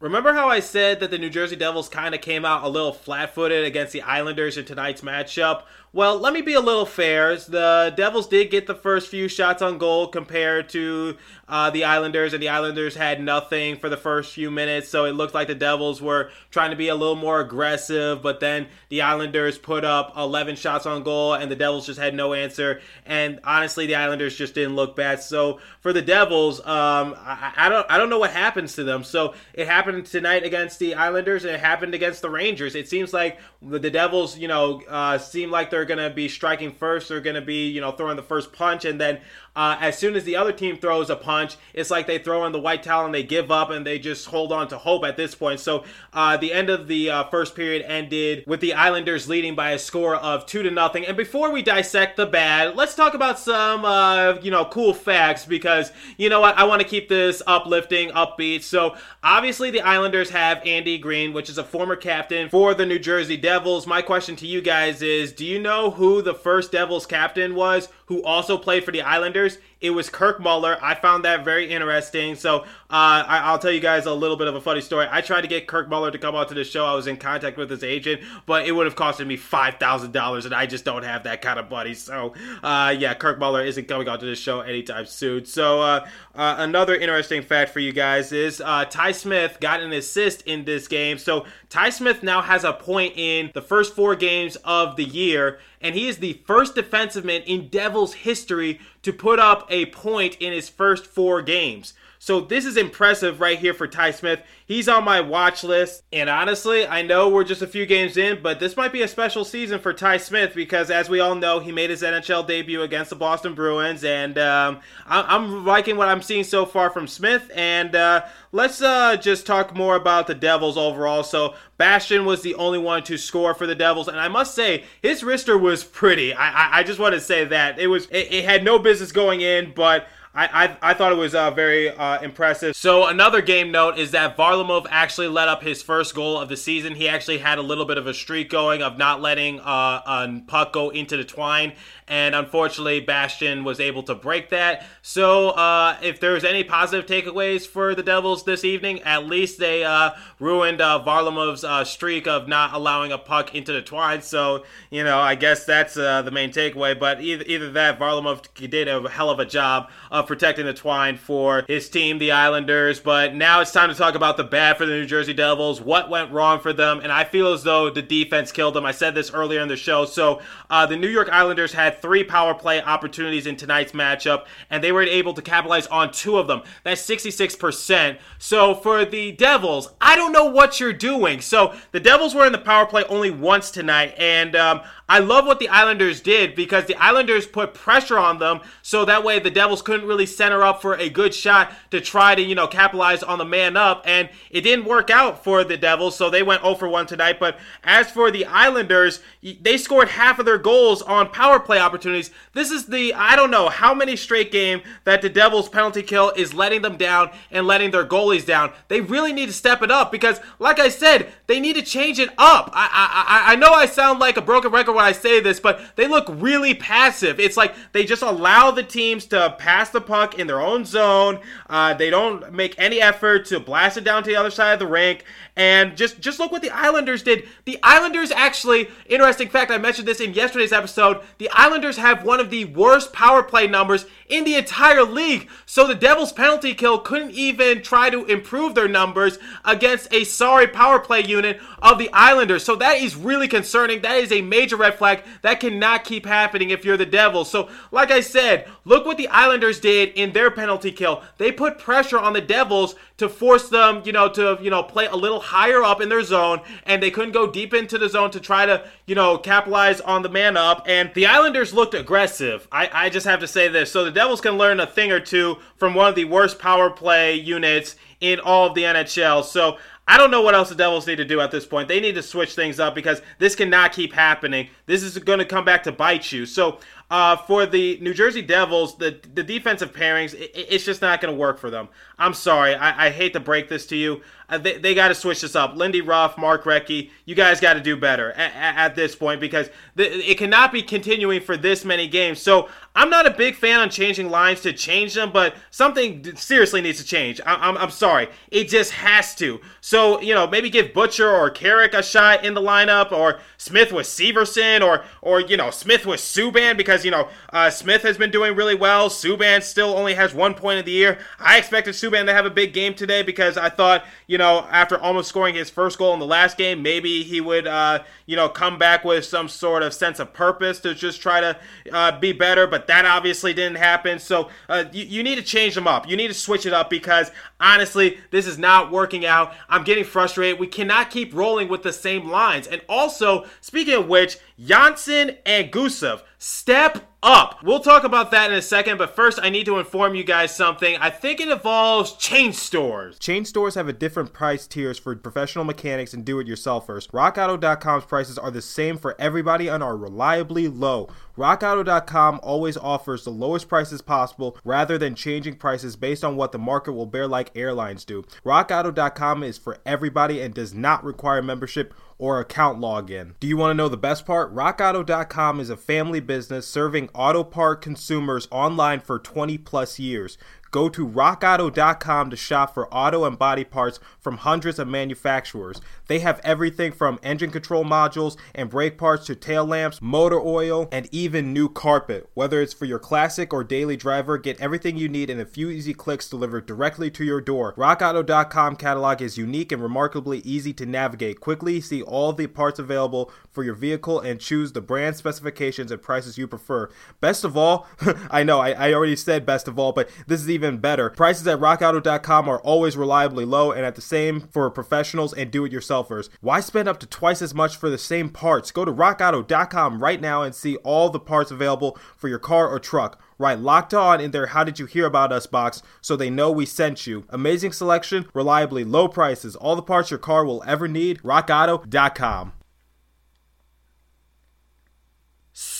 Remember 0.00 0.32
how 0.32 0.48
I 0.48 0.60
said 0.60 1.00
that 1.00 1.10
the 1.10 1.18
New 1.18 1.30
Jersey 1.30 1.56
Devils 1.56 1.88
kind 1.88 2.14
of 2.14 2.20
came 2.20 2.44
out 2.44 2.62
a 2.62 2.68
little 2.68 2.92
flat 2.92 3.34
footed 3.34 3.64
against 3.64 3.92
the 3.92 4.02
Islanders 4.02 4.56
in 4.56 4.64
tonight's 4.64 5.00
matchup? 5.00 5.64
Well, 5.90 6.18
let 6.18 6.34
me 6.34 6.42
be 6.42 6.52
a 6.52 6.60
little 6.60 6.84
fair. 6.84 7.34
The 7.34 7.94
Devils 7.96 8.28
did 8.28 8.50
get 8.50 8.66
the 8.66 8.74
first 8.74 9.08
few 9.08 9.26
shots 9.26 9.62
on 9.62 9.78
goal 9.78 10.08
compared 10.08 10.68
to 10.70 11.16
uh, 11.48 11.70
the 11.70 11.84
Islanders, 11.84 12.34
and 12.34 12.42
the 12.42 12.50
Islanders 12.50 12.94
had 12.94 13.22
nothing 13.22 13.76
for 13.76 13.88
the 13.88 13.96
first 13.96 14.34
few 14.34 14.50
minutes, 14.50 14.90
so 14.90 15.06
it 15.06 15.12
looked 15.12 15.32
like 15.32 15.48
the 15.48 15.54
Devils 15.54 16.02
were 16.02 16.30
trying 16.50 16.70
to 16.70 16.76
be 16.76 16.88
a 16.88 16.94
little 16.94 17.16
more 17.16 17.40
aggressive, 17.40 18.20
but 18.20 18.38
then 18.38 18.68
the 18.90 19.00
Islanders 19.00 19.56
put 19.56 19.82
up 19.82 20.12
11 20.14 20.56
shots 20.56 20.84
on 20.84 21.02
goal, 21.02 21.32
and 21.32 21.50
the 21.50 21.56
Devils 21.56 21.86
just 21.86 21.98
had 21.98 22.14
no 22.14 22.34
answer. 22.34 22.82
And 23.06 23.40
honestly, 23.44 23.86
the 23.86 23.94
Islanders 23.94 24.36
just 24.36 24.54
didn't 24.54 24.76
look 24.76 24.94
bad. 24.94 25.22
So 25.22 25.58
for 25.80 25.94
the 25.94 26.02
Devils, 26.02 26.60
um, 26.60 27.16
I, 27.18 27.54
I, 27.56 27.68
don't 27.70 27.86
I 27.90 27.96
don't 27.96 28.10
know 28.10 28.18
what 28.18 28.32
happens 28.32 28.74
to 28.74 28.84
them. 28.84 29.04
So 29.04 29.34
it 29.54 29.66
happened 29.66 30.04
tonight 30.04 30.44
against 30.44 30.78
the 30.80 30.96
Islanders, 30.96 31.46
and 31.46 31.54
it 31.54 31.60
happened 31.60 31.94
against 31.94 32.20
the 32.20 32.28
Rangers. 32.28 32.74
It 32.74 32.90
seems 32.90 33.14
like 33.14 33.38
the, 33.62 33.78
the 33.78 33.90
Devils, 33.90 34.36
you 34.36 34.48
know, 34.48 34.82
uh, 34.86 35.16
seem 35.16 35.50
like 35.50 35.70
they're 35.78 35.84
going 35.84 36.10
to 36.10 36.12
be 36.12 36.28
striking 36.28 36.72
first. 36.72 37.08
They're 37.08 37.20
going 37.20 37.36
to 37.36 37.40
be, 37.40 37.68
you 37.68 37.80
know, 37.80 37.92
throwing 37.92 38.16
the 38.16 38.22
first 38.22 38.52
punch, 38.52 38.84
and 38.84 39.00
then 39.00 39.20
uh, 39.58 39.76
as 39.80 39.98
soon 39.98 40.14
as 40.14 40.22
the 40.22 40.36
other 40.36 40.52
team 40.52 40.76
throws 40.76 41.10
a 41.10 41.16
punch, 41.16 41.56
it's 41.74 41.90
like 41.90 42.06
they 42.06 42.20
throw 42.20 42.46
in 42.46 42.52
the 42.52 42.60
white 42.60 42.84
towel 42.84 43.04
and 43.04 43.12
they 43.12 43.24
give 43.24 43.50
up 43.50 43.70
and 43.70 43.84
they 43.84 43.98
just 43.98 44.26
hold 44.26 44.52
on 44.52 44.68
to 44.68 44.78
hope 44.78 45.04
at 45.04 45.16
this 45.16 45.34
point. 45.34 45.58
So 45.58 45.82
uh, 46.12 46.36
the 46.36 46.52
end 46.52 46.70
of 46.70 46.86
the 46.86 47.10
uh, 47.10 47.24
first 47.24 47.56
period 47.56 47.84
ended 47.84 48.44
with 48.46 48.60
the 48.60 48.74
Islanders 48.74 49.28
leading 49.28 49.56
by 49.56 49.72
a 49.72 49.78
score 49.80 50.14
of 50.14 50.46
two 50.46 50.62
to 50.62 50.70
nothing. 50.70 51.04
And 51.04 51.16
before 51.16 51.50
we 51.50 51.62
dissect 51.62 52.16
the 52.16 52.24
bad, 52.24 52.76
let's 52.76 52.94
talk 52.94 53.14
about 53.14 53.36
some 53.36 53.84
uh, 53.84 54.34
you 54.40 54.52
know 54.52 54.64
cool 54.66 54.94
facts 54.94 55.44
because 55.44 55.90
you 56.18 56.28
know 56.28 56.40
what 56.40 56.56
I 56.56 56.62
want 56.62 56.80
to 56.80 56.86
keep 56.86 57.08
this 57.08 57.42
uplifting, 57.44 58.10
upbeat. 58.10 58.62
So 58.62 58.94
obviously 59.24 59.72
the 59.72 59.80
Islanders 59.80 60.30
have 60.30 60.64
Andy 60.64 60.98
Greene, 60.98 61.32
which 61.32 61.50
is 61.50 61.58
a 61.58 61.64
former 61.64 61.96
captain 61.96 62.48
for 62.48 62.74
the 62.74 62.86
New 62.86 63.00
Jersey 63.00 63.36
Devils. 63.36 63.88
My 63.88 64.02
question 64.02 64.36
to 64.36 64.46
you 64.46 64.60
guys 64.60 65.02
is: 65.02 65.32
Do 65.32 65.44
you 65.44 65.58
know 65.58 65.90
who 65.90 66.22
the 66.22 66.34
first 66.34 66.70
Devils 66.70 67.06
captain 67.06 67.56
was? 67.56 67.88
who 68.08 68.22
also 68.22 68.56
played 68.56 68.84
for 68.84 68.90
the 68.90 69.02
Islanders 69.02 69.47
players 69.48 69.58
it 69.80 69.90
was 69.90 70.10
Kirk 70.10 70.40
Muller. 70.40 70.76
I 70.82 70.96
found 70.96 71.24
that 71.24 71.44
very 71.44 71.70
interesting. 71.70 72.34
So 72.34 72.62
uh, 72.62 72.64
I, 72.90 73.52
will 73.52 73.58
tell 73.58 73.70
you 73.70 73.78
guys 73.78 74.06
a 74.06 74.12
little 74.12 74.36
bit 74.36 74.48
of 74.48 74.56
a 74.56 74.60
funny 74.60 74.80
story. 74.80 75.06
I 75.08 75.20
tried 75.20 75.42
to 75.42 75.46
get 75.46 75.68
Kirk 75.68 75.88
Muller 75.88 76.10
to 76.10 76.18
come 76.18 76.34
out 76.34 76.48
to 76.48 76.54
the 76.54 76.64
show. 76.64 76.84
I 76.84 76.94
was 76.94 77.06
in 77.06 77.16
contact 77.16 77.56
with 77.56 77.70
his 77.70 77.84
agent, 77.84 78.22
but 78.44 78.66
it 78.66 78.72
would 78.72 78.86
have 78.86 78.96
costed 78.96 79.28
me 79.28 79.36
five 79.36 79.74
thousand 79.74 80.12
dollars, 80.12 80.46
and 80.46 80.54
I 80.54 80.66
just 80.66 80.84
don't 80.84 81.04
have 81.04 81.22
that 81.24 81.42
kind 81.42 81.60
of 81.60 81.70
money. 81.70 81.94
So 81.94 82.34
uh, 82.62 82.94
yeah, 82.98 83.14
Kirk 83.14 83.38
Muller 83.38 83.64
isn't 83.64 83.86
coming 83.86 84.08
out 84.08 84.18
to 84.20 84.26
the 84.26 84.34
show 84.34 84.60
anytime 84.60 85.06
soon. 85.06 85.44
So 85.44 85.80
uh, 85.80 86.08
uh 86.34 86.56
another 86.58 86.96
interesting 86.96 87.42
fact 87.42 87.72
for 87.72 87.78
you 87.78 87.92
guys 87.92 88.32
is 88.32 88.60
uh, 88.60 88.84
Ty 88.86 89.12
Smith 89.12 89.58
got 89.60 89.80
an 89.80 89.92
assist 89.92 90.42
in 90.42 90.64
this 90.64 90.88
game. 90.88 91.18
So 91.18 91.46
Ty 91.68 91.90
Smith 91.90 92.24
now 92.24 92.42
has 92.42 92.64
a 92.64 92.72
point 92.72 93.16
in 93.16 93.52
the 93.54 93.62
first 93.62 93.94
four 93.94 94.16
games 94.16 94.56
of 94.64 94.96
the 94.96 95.04
year, 95.04 95.60
and 95.80 95.94
he 95.94 96.08
is 96.08 96.18
the 96.18 96.40
first 96.46 96.74
defenseman 96.74 97.44
in 97.44 97.68
Devils 97.68 98.14
history 98.14 98.80
to 99.02 99.12
put 99.12 99.38
up 99.38 99.67
a 99.70 99.86
point 99.86 100.36
in 100.40 100.52
his 100.52 100.68
first 100.68 101.06
four 101.06 101.42
games. 101.42 101.94
So 102.18 102.40
this 102.40 102.64
is 102.64 102.76
impressive 102.76 103.40
right 103.40 103.58
here 103.58 103.74
for 103.74 103.86
Ty 103.86 104.10
Smith. 104.10 104.40
He's 104.66 104.88
on 104.88 105.04
my 105.04 105.20
watch 105.20 105.62
list. 105.64 106.02
And 106.12 106.28
honestly, 106.28 106.86
I 106.86 107.02
know 107.02 107.28
we're 107.28 107.44
just 107.44 107.62
a 107.62 107.66
few 107.66 107.86
games 107.86 108.16
in, 108.16 108.42
but 108.42 108.60
this 108.60 108.76
might 108.76 108.92
be 108.92 109.02
a 109.02 109.08
special 109.08 109.44
season 109.44 109.78
for 109.78 109.92
Ty 109.92 110.18
Smith 110.18 110.54
because, 110.54 110.90
as 110.90 111.08
we 111.08 111.20
all 111.20 111.34
know, 111.34 111.60
he 111.60 111.72
made 111.72 111.90
his 111.90 112.02
NHL 112.02 112.46
debut 112.46 112.82
against 112.82 113.10
the 113.10 113.16
Boston 113.16 113.54
Bruins. 113.54 114.04
And 114.04 114.38
um, 114.38 114.80
I'm 115.06 115.64
liking 115.64 115.96
what 115.96 116.08
I'm 116.08 116.22
seeing 116.22 116.44
so 116.44 116.66
far 116.66 116.90
from 116.90 117.06
Smith. 117.06 117.50
And 117.54 117.94
uh, 117.94 118.24
let's 118.52 118.82
uh, 118.82 119.16
just 119.16 119.46
talk 119.46 119.74
more 119.74 119.96
about 119.96 120.26
the 120.26 120.34
Devils 120.34 120.76
overall. 120.76 121.22
So 121.22 121.54
Bastian 121.78 122.24
was 122.24 122.42
the 122.42 122.56
only 122.56 122.78
one 122.78 123.04
to 123.04 123.16
score 123.16 123.54
for 123.54 123.66
the 123.66 123.74
Devils, 123.74 124.08
and 124.08 124.18
I 124.18 124.26
must 124.28 124.54
say 124.54 124.84
his 125.00 125.22
wrister 125.22 125.58
was 125.58 125.84
pretty. 125.84 126.34
I 126.34 126.48
I, 126.48 126.78
I 126.78 126.82
just 126.82 126.98
want 126.98 127.14
to 127.14 127.20
say 127.20 127.44
that 127.44 127.78
it 127.78 127.86
was 127.86 128.06
it, 128.06 128.32
it 128.32 128.44
had 128.44 128.64
no 128.64 128.78
business 128.78 129.12
going 129.12 129.40
in, 129.40 129.72
but 129.74 130.08
I, 130.38 130.66
I, 130.66 130.90
I 130.90 130.94
thought 130.94 131.10
it 131.10 131.16
was 131.16 131.34
uh, 131.34 131.50
very 131.50 131.90
uh, 131.90 132.20
impressive. 132.20 132.76
So 132.76 133.08
another 133.08 133.42
game 133.42 133.72
note 133.72 133.98
is 133.98 134.12
that 134.12 134.36
Varlamov 134.36 134.86
actually 134.88 135.26
let 135.26 135.48
up 135.48 135.64
his 135.64 135.82
first 135.82 136.14
goal 136.14 136.38
of 136.38 136.48
the 136.48 136.56
season. 136.56 136.94
He 136.94 137.08
actually 137.08 137.38
had 137.38 137.58
a 137.58 137.62
little 137.62 137.84
bit 137.84 137.98
of 137.98 138.06
a 138.06 138.14
streak 138.14 138.48
going 138.48 138.80
of 138.80 138.96
not 138.98 139.20
letting 139.20 139.58
uh, 139.58 140.00
a 140.06 140.42
puck 140.46 140.72
go 140.72 140.90
into 140.90 141.16
the 141.16 141.24
twine, 141.24 141.72
and 142.06 142.36
unfortunately, 142.36 143.00
Bastian 143.00 143.64
was 143.64 143.80
able 143.80 144.04
to 144.04 144.14
break 144.14 144.50
that. 144.50 144.86
So 145.02 145.50
uh, 145.50 145.96
if 146.02 146.20
there's 146.20 146.44
any 146.44 146.62
positive 146.62 147.06
takeaways 147.06 147.66
for 147.66 147.96
the 147.96 148.04
Devils 148.04 148.44
this 148.44 148.64
evening, 148.64 149.02
at 149.02 149.26
least 149.26 149.58
they 149.58 149.82
uh, 149.82 150.12
ruined 150.38 150.80
uh, 150.80 151.02
Varlamov's 151.04 151.88
streak 151.90 152.28
of 152.28 152.46
not 152.46 152.74
allowing 152.74 153.10
a 153.10 153.18
puck 153.18 153.56
into 153.56 153.72
the 153.72 153.82
twine. 153.82 154.22
So 154.22 154.64
you 154.90 155.02
know, 155.02 155.18
I 155.18 155.34
guess 155.34 155.64
that's 155.64 155.94
the 155.94 156.30
main 156.32 156.50
takeaway. 156.50 156.96
But 156.96 157.20
either 157.22 157.42
either 157.44 157.72
that, 157.72 157.98
Varlamov 157.98 158.46
did 158.70 158.86
a 158.86 159.08
hell 159.08 159.30
of 159.30 159.40
a 159.40 159.44
job 159.44 159.90
of 160.12 160.27
protecting 160.28 160.66
the 160.66 160.74
twine 160.74 161.16
for 161.16 161.64
his 161.66 161.88
team, 161.88 162.18
the 162.18 162.30
Islanders. 162.30 163.00
But 163.00 163.34
now 163.34 163.60
it's 163.60 163.72
time 163.72 163.88
to 163.88 163.94
talk 163.94 164.14
about 164.14 164.36
the 164.36 164.44
bad 164.44 164.76
for 164.76 164.86
the 164.86 164.92
New 164.92 165.06
Jersey 165.06 165.32
Devils. 165.32 165.80
What 165.80 166.08
went 166.10 166.30
wrong 166.30 166.60
for 166.60 166.72
them? 166.72 167.00
And 167.02 167.10
I 167.10 167.24
feel 167.24 167.52
as 167.52 167.64
though 167.64 167.90
the 167.90 168.02
defense 168.02 168.52
killed 168.52 168.74
them. 168.74 168.86
I 168.86 168.92
said 168.92 169.14
this 169.14 169.32
earlier 169.32 169.60
in 169.60 169.68
the 169.68 169.76
show. 169.76 170.04
So 170.04 170.40
uh, 170.70 170.86
the 170.86 170.96
New 170.96 171.08
York 171.08 171.28
Islanders 171.30 171.72
had 171.72 172.00
three 172.00 172.22
power 172.22 172.54
play 172.54 172.82
opportunities 172.82 173.46
in 173.46 173.56
tonight's 173.56 173.92
matchup, 173.92 174.46
and 174.70 174.84
they 174.84 174.92
were 174.92 175.02
able 175.02 175.34
to 175.34 175.42
capitalize 175.42 175.86
on 175.88 176.12
two 176.12 176.36
of 176.36 176.46
them. 176.46 176.62
That's 176.84 177.04
66%. 177.04 178.18
So 178.38 178.74
for 178.74 179.04
the 179.04 179.32
Devils, 179.32 179.92
I 180.00 180.14
don't 180.14 180.32
know 180.32 180.46
what 180.46 180.78
you're 180.78 180.92
doing. 180.92 181.40
So 181.40 181.74
the 181.92 182.00
Devils 182.00 182.34
were 182.34 182.46
in 182.46 182.52
the 182.52 182.58
power 182.58 182.86
play 182.86 183.04
only 183.04 183.30
once 183.30 183.70
tonight, 183.70 184.14
and 184.18 184.54
um, 184.54 184.82
I 185.08 185.20
love 185.20 185.46
what 185.46 185.58
the 185.58 185.70
Islanders 185.70 186.20
did 186.20 186.54
because 186.54 186.84
the 186.84 186.94
Islanders 186.96 187.46
put 187.46 187.72
pressure 187.72 188.18
on 188.18 188.38
them 188.38 188.60
so 188.82 189.06
that 189.06 189.24
way 189.24 189.38
the 189.38 189.50
Devils 189.50 189.80
couldn't 189.80 190.06
really 190.06 190.26
center 190.26 190.62
up 190.62 190.82
for 190.82 190.94
a 190.94 191.08
good 191.08 191.34
shot 191.34 191.72
to 191.92 192.00
try 192.02 192.34
to, 192.34 192.42
you 192.42 192.54
know, 192.54 192.66
capitalize 192.66 193.22
on 193.22 193.38
the 193.38 193.44
man 193.46 193.74
up. 193.74 194.02
And 194.04 194.28
it 194.50 194.60
didn't 194.60 194.84
work 194.84 195.08
out 195.08 195.42
for 195.42 195.64
the 195.64 195.78
Devils, 195.78 196.14
so 196.14 196.28
they 196.28 196.42
went 196.42 196.60
0 196.60 196.74
for 196.74 196.88
1 196.88 197.06
tonight. 197.06 197.40
But 197.40 197.58
as 197.82 198.10
for 198.10 198.30
the 198.30 198.44
Islanders, 198.44 199.22
they 199.42 199.78
scored 199.78 200.10
half 200.10 200.38
of 200.38 200.44
their 200.44 200.58
goals 200.58 201.00
on 201.00 201.30
power 201.30 201.58
play 201.58 201.80
opportunities. 201.80 202.30
This 202.52 202.70
is 202.70 202.84
the, 202.84 203.14
I 203.14 203.34
don't 203.34 203.50
know 203.50 203.70
how 203.70 203.94
many 203.94 204.14
straight 204.14 204.52
game 204.52 204.82
that 205.04 205.22
the 205.22 205.30
Devils 205.30 205.70
penalty 205.70 206.02
kill 206.02 206.32
is 206.36 206.52
letting 206.52 206.82
them 206.82 206.98
down 206.98 207.30
and 207.50 207.66
letting 207.66 207.92
their 207.92 208.04
goalies 208.04 208.44
down. 208.44 208.72
They 208.88 209.00
really 209.00 209.32
need 209.32 209.46
to 209.46 209.54
step 209.54 209.80
it 209.80 209.90
up 209.90 210.12
because, 210.12 210.38
like 210.58 210.78
I 210.78 210.90
said, 210.90 211.32
they 211.46 211.60
need 211.60 211.76
to 211.76 211.82
change 211.82 212.18
it 212.18 212.28
up. 212.36 212.70
I, 212.74 213.46
I, 213.48 213.52
I 213.52 213.56
know 213.56 213.72
I 213.72 213.86
sound 213.86 214.18
like 214.18 214.36
a 214.36 214.42
broken 214.42 214.70
record 214.70 214.97
when 214.98 215.06
I 215.06 215.12
say 215.12 215.40
this, 215.40 215.60
but 215.60 215.80
they 215.96 216.08
look 216.08 216.26
really 216.28 216.74
passive. 216.74 217.38
It's 217.38 217.56
like 217.56 217.74
they 217.92 218.04
just 218.04 218.22
allow 218.22 218.72
the 218.72 218.82
teams 218.82 219.26
to 219.26 219.54
pass 219.58 219.90
the 219.90 220.00
puck 220.00 220.38
in 220.38 220.48
their 220.48 220.60
own 220.60 220.84
zone. 220.84 221.38
Uh, 221.70 221.94
they 221.94 222.10
don't 222.10 222.52
make 222.52 222.74
any 222.78 223.00
effort 223.00 223.46
to 223.46 223.60
blast 223.60 223.96
it 223.96 224.04
down 224.04 224.24
to 224.24 224.28
the 224.28 224.36
other 224.36 224.50
side 224.50 224.72
of 224.72 224.80
the 224.80 224.86
rink. 224.86 225.24
And 225.56 225.96
just 225.96 226.20
just 226.20 226.38
look 226.38 226.52
what 226.52 226.62
the 226.62 226.70
Islanders 226.70 227.22
did. 227.22 227.48
The 227.64 227.78
Islanders 227.82 228.30
actually, 228.30 228.88
interesting 229.06 229.48
fact, 229.48 229.70
I 229.70 229.78
mentioned 229.78 230.06
this 230.06 230.20
in 230.20 230.34
yesterday's 230.34 230.72
episode. 230.72 231.20
The 231.38 231.50
Islanders 231.52 231.96
have 231.96 232.24
one 232.24 232.38
of 232.38 232.50
the 232.50 232.64
worst 232.66 233.12
power 233.12 233.42
play 233.42 233.66
numbers 233.66 234.06
in 234.28 234.44
the 234.44 234.54
entire 234.54 235.02
league. 235.02 235.48
So 235.66 235.86
the 235.86 235.94
Devils 235.94 236.32
penalty 236.32 236.74
kill 236.74 236.98
couldn't 236.98 237.32
even 237.32 237.82
try 237.82 238.10
to 238.10 238.24
improve 238.26 238.74
their 238.74 238.88
numbers 238.88 239.38
against 239.64 240.12
a 240.12 240.24
sorry 240.24 240.68
power 240.68 240.98
play 240.98 241.24
unit 241.24 241.60
of 241.82 241.98
the 241.98 242.10
Islanders. 242.12 242.64
So 242.64 242.76
that 242.76 242.98
is 242.98 243.16
really 243.16 243.48
concerning. 243.48 244.02
That 244.02 244.18
is 244.18 244.30
a 244.30 244.42
major 244.42 244.76
red 244.76 244.87
flag. 244.92 245.22
That 245.42 245.60
cannot 245.60 246.04
keep 246.04 246.26
happening 246.26 246.70
if 246.70 246.84
you're 246.84 246.96
the 246.96 247.06
Devils. 247.06 247.50
So, 247.50 247.68
like 247.90 248.10
I 248.10 248.20
said, 248.20 248.68
look 248.84 249.04
what 249.04 249.16
the 249.16 249.28
Islanders 249.28 249.80
did 249.80 250.10
in 250.10 250.32
their 250.32 250.50
penalty 250.50 250.92
kill. 250.92 251.22
They 251.38 251.52
put 251.52 251.78
pressure 251.78 252.18
on 252.18 252.32
the 252.32 252.40
Devils 252.40 252.94
to 253.18 253.28
force 253.28 253.68
them, 253.68 254.02
you 254.04 254.12
know, 254.12 254.28
to, 254.30 254.58
you 254.60 254.70
know, 254.70 254.82
play 254.82 255.06
a 255.06 255.16
little 255.16 255.40
higher 255.40 255.82
up 255.82 256.00
in 256.00 256.08
their 256.08 256.22
zone, 256.22 256.60
and 256.84 257.02
they 257.02 257.10
couldn't 257.10 257.32
go 257.32 257.50
deep 257.50 257.74
into 257.74 257.98
the 257.98 258.08
zone 258.08 258.30
to 258.30 258.40
try 258.40 258.64
to, 258.64 258.84
you 259.06 259.14
know, 259.14 259.36
capitalize 259.36 260.00
on 260.00 260.22
the 260.22 260.28
man 260.28 260.56
up. 260.56 260.84
And 260.86 261.12
the 261.14 261.26
Islanders 261.26 261.74
looked 261.74 261.94
aggressive. 261.94 262.68
I, 262.70 262.88
I 262.92 263.08
just 263.10 263.26
have 263.26 263.40
to 263.40 263.48
say 263.48 263.68
this. 263.68 263.90
So 263.90 264.04
the 264.04 264.10
Devils 264.10 264.40
can 264.40 264.56
learn 264.56 264.80
a 264.80 264.86
thing 264.86 265.10
or 265.10 265.20
two 265.20 265.58
from 265.76 265.94
one 265.94 266.08
of 266.08 266.14
the 266.14 266.24
worst 266.24 266.58
power 266.58 266.90
play 266.90 267.34
units 267.34 267.96
in 268.20 268.40
all 268.40 268.66
of 268.66 268.74
the 268.74 268.82
NHL. 268.82 269.44
So 269.44 269.78
I 270.10 270.16
don't 270.16 270.30
know 270.30 270.40
what 270.40 270.54
else 270.54 270.70
the 270.70 270.74
Devils 270.74 271.06
need 271.06 271.16
to 271.16 271.24
do 271.26 271.38
at 271.38 271.50
this 271.50 271.66
point. 271.66 271.86
They 271.86 272.00
need 272.00 272.14
to 272.14 272.22
switch 272.22 272.54
things 272.54 272.80
up 272.80 272.94
because 272.94 273.20
this 273.38 273.54
cannot 273.54 273.92
keep 273.92 274.14
happening. 274.14 274.70
This 274.86 275.02
is 275.02 275.18
going 275.18 275.38
to 275.38 275.44
come 275.44 275.66
back 275.66 275.82
to 275.82 275.92
bite 275.92 276.32
you. 276.32 276.46
So 276.46 276.80
uh, 277.10 277.36
for 277.36 277.64
the 277.64 277.98
New 278.00 278.12
Jersey 278.12 278.42
Devils, 278.42 278.98
the 278.98 279.18
the 279.32 279.42
defensive 279.42 279.92
pairings, 279.94 280.34
it, 280.34 280.50
it's 280.54 280.84
just 280.84 281.00
not 281.00 281.20
going 281.20 281.32
to 281.32 281.38
work 281.38 281.58
for 281.58 281.70
them. 281.70 281.88
I'm 282.18 282.34
sorry. 282.34 282.74
I, 282.74 283.06
I, 283.06 283.10
hate 283.10 283.32
to 283.34 283.40
break 283.40 283.68
this 283.68 283.86
to 283.86 283.96
you. 283.96 284.22
Uh, 284.48 284.58
they 284.58 284.76
they 284.76 284.94
got 284.94 285.08
to 285.08 285.14
switch 285.14 285.40
this 285.40 285.56
up. 285.56 285.74
Lindy 285.74 286.02
Ruff, 286.02 286.36
Mark 286.36 286.64
Recchi, 286.64 287.10
you 287.24 287.34
guys 287.34 287.60
got 287.60 287.74
to 287.74 287.80
do 287.80 287.96
better 287.96 288.32
at, 288.32 288.52
at, 288.54 288.94
this 288.94 289.14
point 289.14 289.40
because 289.40 289.70
the, 289.94 290.30
it 290.30 290.36
cannot 290.36 290.70
be 290.72 290.82
continuing 290.82 291.40
for 291.40 291.56
this 291.56 291.84
many 291.84 292.08
games. 292.08 292.42
So 292.42 292.68
I'm 292.94 293.08
not 293.08 293.26
a 293.26 293.30
big 293.30 293.54
fan 293.54 293.80
on 293.80 293.88
changing 293.88 294.28
lines 294.28 294.60
to 294.62 294.72
change 294.72 295.14
them, 295.14 295.30
but 295.32 295.54
something 295.70 296.34
seriously 296.36 296.80
needs 296.80 296.98
to 296.98 297.04
change. 297.04 297.40
I, 297.46 297.54
I'm, 297.54 297.78
I'm 297.78 297.90
sorry. 297.90 298.28
It 298.50 298.68
just 298.68 298.90
has 298.92 299.34
to. 299.36 299.60
So, 299.80 300.20
you 300.20 300.34
know, 300.34 300.46
maybe 300.46 300.68
give 300.68 300.92
Butcher 300.92 301.30
or 301.30 301.48
Carrick 301.48 301.94
a 301.94 302.02
shot 302.02 302.44
in 302.44 302.54
the 302.54 302.60
lineup 302.60 303.12
or 303.12 303.40
Smith 303.58 303.92
with 303.92 304.06
Severson 304.06 304.80
or, 304.84 305.04
or 305.20 305.40
you 305.40 305.56
know, 305.56 305.70
Smith 305.70 306.06
with 306.06 306.20
Subban 306.20 306.76
because 306.76 307.04
you 307.04 307.10
know, 307.10 307.28
uh, 307.52 307.68
Smith 307.68 308.02
has 308.02 308.16
been 308.16 308.30
doing 308.30 308.54
really 308.54 308.74
well. 308.74 309.10
Subban 309.10 309.62
still 309.62 309.96
only 309.96 310.14
has 310.14 310.32
one 310.32 310.54
point 310.54 310.78
of 310.78 310.84
the 310.84 310.92
year. 310.92 311.18
I 311.38 311.58
expected 311.58 311.94
Subban 311.94 312.26
to 312.26 312.32
have 312.32 312.46
a 312.46 312.50
big 312.50 312.72
game 312.72 312.94
today 312.94 313.22
because 313.22 313.58
I 313.58 313.68
thought, 313.68 314.04
you 314.28 314.36
know, 314.36 314.68
after 314.70 314.98
almost 314.98 315.28
scoring 315.30 315.54
his 315.54 315.70
first 315.70 315.98
goal 315.98 316.12
in 316.12 316.20
the 316.20 316.26
last 316.26 316.58
game, 316.58 316.82
maybe 316.82 317.24
he 317.24 317.40
would, 317.40 317.66
uh, 317.66 318.04
you 318.26 318.36
know, 318.36 318.46
come 318.46 318.78
back 318.78 319.02
with 319.02 319.24
some 319.24 319.48
sort 319.48 319.82
of 319.82 319.94
sense 319.94 320.20
of 320.20 320.34
purpose 320.34 320.80
to 320.80 320.94
just 320.94 321.22
try 321.22 321.40
to 321.40 321.58
uh, 321.92 322.20
be 322.20 322.32
better. 322.34 322.66
But 322.66 322.86
that 322.88 323.06
obviously 323.06 323.54
didn't 323.54 323.78
happen. 323.78 324.18
So 324.18 324.50
uh, 324.68 324.84
you, 324.92 325.04
you 325.04 325.22
need 325.22 325.36
to 325.36 325.42
change 325.42 325.74
them 325.74 325.88
up. 325.88 326.06
You 326.06 326.14
need 326.14 326.28
to 326.28 326.34
switch 326.34 326.66
it 326.66 326.74
up 326.74 326.90
because 326.90 327.32
honestly, 327.58 328.18
this 328.30 328.46
is 328.46 328.58
not 328.58 328.92
working 328.92 329.24
out. 329.24 329.54
I'm 329.70 329.82
getting 329.82 330.04
frustrated. 330.04 330.60
We 330.60 330.66
cannot 330.66 331.08
keep 331.08 331.34
rolling 331.34 331.68
with 331.68 331.82
the 331.82 331.92
same 331.92 332.28
lines. 332.28 332.66
And 332.66 332.82
also, 332.86 333.46
speaking 333.62 333.94
of 333.94 334.08
which, 334.08 334.36
Johnsson 334.62 335.38
and 335.46 335.72
Gusev, 335.72 336.20
step 336.36 337.07
up. 337.22 337.62
We'll 337.62 337.80
talk 337.80 338.04
about 338.04 338.30
that 338.30 338.50
in 338.50 338.56
a 338.56 338.62
second, 338.62 338.98
but 338.98 339.16
first 339.16 339.38
I 339.42 339.50
need 339.50 339.66
to 339.66 339.78
inform 339.78 340.14
you 340.14 340.24
guys 340.24 340.54
something. 340.54 340.96
I 340.96 341.10
think 341.10 341.40
it 341.40 341.48
involves 341.48 342.12
chain 342.12 342.52
stores. 342.52 343.18
Chain 343.18 343.44
stores 343.44 343.74
have 343.74 343.88
a 343.88 343.92
different 343.92 344.32
price 344.32 344.66
tiers 344.66 344.98
for 344.98 345.14
professional 345.16 345.64
mechanics 345.64 346.14
and 346.14 346.24
do-it-yourselfers. 346.24 347.08
RockAuto.com's 347.10 348.04
prices 348.04 348.38
are 348.38 348.50
the 348.50 348.62
same 348.62 348.96
for 348.98 349.16
everybody 349.20 349.68
and 349.68 349.82
are 349.82 349.96
reliably 349.96 350.68
low. 350.68 351.08
RockAuto.com 351.36 352.40
always 352.42 352.76
offers 352.76 353.24
the 353.24 353.30
lowest 353.30 353.68
prices 353.68 354.02
possible 354.02 354.56
rather 354.64 354.98
than 354.98 355.14
changing 355.14 355.56
prices 355.56 355.96
based 355.96 356.24
on 356.24 356.36
what 356.36 356.52
the 356.52 356.58
market 356.58 356.92
will 356.92 357.06
bear 357.06 357.26
like 357.26 357.56
airlines 357.56 358.04
do. 358.04 358.24
RockAuto.com 358.44 359.42
is 359.42 359.58
for 359.58 359.78
everybody 359.86 360.40
and 360.40 360.54
does 360.54 360.74
not 360.74 361.04
require 361.04 361.42
membership 361.42 361.94
or 362.18 362.40
account 362.40 362.80
login. 362.80 363.34
Do 363.40 363.46
you 363.46 363.56
want 363.56 363.70
to 363.70 363.74
know 363.74 363.88
the 363.88 363.96
best 363.96 364.26
part? 364.26 364.54
RockAuto.com 364.54 365.60
is 365.60 365.70
a 365.70 365.76
family 365.76 366.20
business 366.20 366.66
serving 366.66 367.08
auto 367.14 367.44
part 367.44 367.80
consumers 367.80 368.48
online 368.50 369.00
for 369.00 369.18
20 369.18 369.56
plus 369.58 369.98
years. 369.98 370.36
Go 370.70 370.88
to 370.88 371.06
rockauto.com 371.06 372.30
to 372.30 372.36
shop 372.36 372.74
for 372.74 372.92
auto 372.92 373.24
and 373.24 373.38
body 373.38 373.64
parts 373.64 374.00
from 374.18 374.38
hundreds 374.38 374.78
of 374.78 374.88
manufacturers. 374.88 375.80
They 376.08 376.20
have 376.20 376.40
everything 376.44 376.92
from 376.92 377.18
engine 377.22 377.50
control 377.50 377.84
modules 377.84 378.36
and 378.54 378.70
brake 378.70 378.98
parts 378.98 379.26
to 379.26 379.34
tail 379.34 379.64
lamps, 379.64 380.00
motor 380.02 380.40
oil, 380.40 380.88
and 380.90 381.08
even 381.12 381.52
new 381.52 381.68
carpet. 381.68 382.28
Whether 382.34 382.60
it's 382.62 382.74
for 382.74 382.84
your 382.84 382.98
classic 382.98 383.52
or 383.52 383.64
daily 383.64 383.96
driver, 383.96 384.38
get 384.38 384.60
everything 384.60 384.96
you 384.96 385.08
need 385.08 385.30
in 385.30 385.40
a 385.40 385.46
few 385.46 385.70
easy 385.70 385.94
clicks 385.94 386.28
delivered 386.28 386.66
directly 386.66 387.10
to 387.12 387.24
your 387.24 387.40
door. 387.40 387.74
RockAuto.com 387.74 388.76
catalog 388.76 389.22
is 389.22 389.38
unique 389.38 389.72
and 389.72 389.82
remarkably 389.82 390.38
easy 390.40 390.72
to 390.74 390.86
navigate. 390.86 391.40
Quickly 391.40 391.80
see 391.80 392.02
all 392.02 392.32
the 392.32 392.46
parts 392.46 392.78
available 392.78 393.30
for 393.50 393.62
your 393.64 393.74
vehicle 393.74 394.20
and 394.20 394.40
choose 394.40 394.72
the 394.72 394.80
brand 394.80 395.16
specifications 395.16 395.90
and 395.90 396.02
prices 396.02 396.38
you 396.38 396.46
prefer. 396.46 396.88
Best 397.20 397.44
of 397.44 397.56
all, 397.56 397.86
I 398.30 398.42
know 398.42 398.60
I, 398.60 398.70
I 398.72 398.92
already 398.92 399.16
said 399.16 399.46
best 399.46 399.68
of 399.68 399.78
all, 399.78 399.92
but 399.92 400.08
this 400.26 400.40
is 400.40 400.50
even 400.58 400.78
better. 400.78 401.10
Prices 401.10 401.46
at 401.46 401.60
rockauto.com 401.60 402.48
are 402.48 402.60
always 402.60 402.96
reliably 402.96 403.44
low 403.44 403.70
and 403.70 403.86
at 403.86 403.94
the 403.94 404.00
same 404.00 404.40
for 404.40 404.68
professionals 404.70 405.32
and 405.32 405.50
do-it-yourselfers. 405.50 406.28
Why 406.40 406.58
spend 406.58 406.88
up 406.88 406.98
to 407.00 407.06
twice 407.06 407.40
as 407.40 407.54
much 407.54 407.76
for 407.76 407.88
the 407.88 407.98
same 407.98 408.28
parts? 408.28 408.72
Go 408.72 408.84
to 408.84 408.92
rockauto.com 408.92 410.02
right 410.02 410.20
now 410.20 410.42
and 410.42 410.54
see 410.54 410.76
all 410.78 411.10
the 411.10 411.20
parts 411.20 411.52
available 411.52 411.96
for 412.16 412.28
your 412.28 412.40
car 412.40 412.68
or 412.68 412.80
truck. 412.80 413.22
Right, 413.38 413.58
locked 413.58 413.94
on 413.94 414.20
in 414.20 414.32
their 414.32 414.46
How 414.46 414.64
Did 414.64 414.80
You 414.80 414.86
Hear 414.86 415.06
About 415.06 415.30
Us 415.30 415.46
box 415.46 415.80
so 416.00 416.16
they 416.16 416.28
know 416.28 416.50
we 416.50 416.66
sent 416.66 417.06
you. 417.06 417.24
Amazing 417.28 417.72
selection, 417.72 418.28
reliably 418.34 418.82
low 418.82 419.06
prices, 419.06 419.54
all 419.54 419.76
the 419.76 419.82
parts 419.82 420.10
your 420.10 420.18
car 420.18 420.44
will 420.44 420.64
ever 420.66 420.88
need. 420.88 421.22
RockAuto.com. 421.22 422.57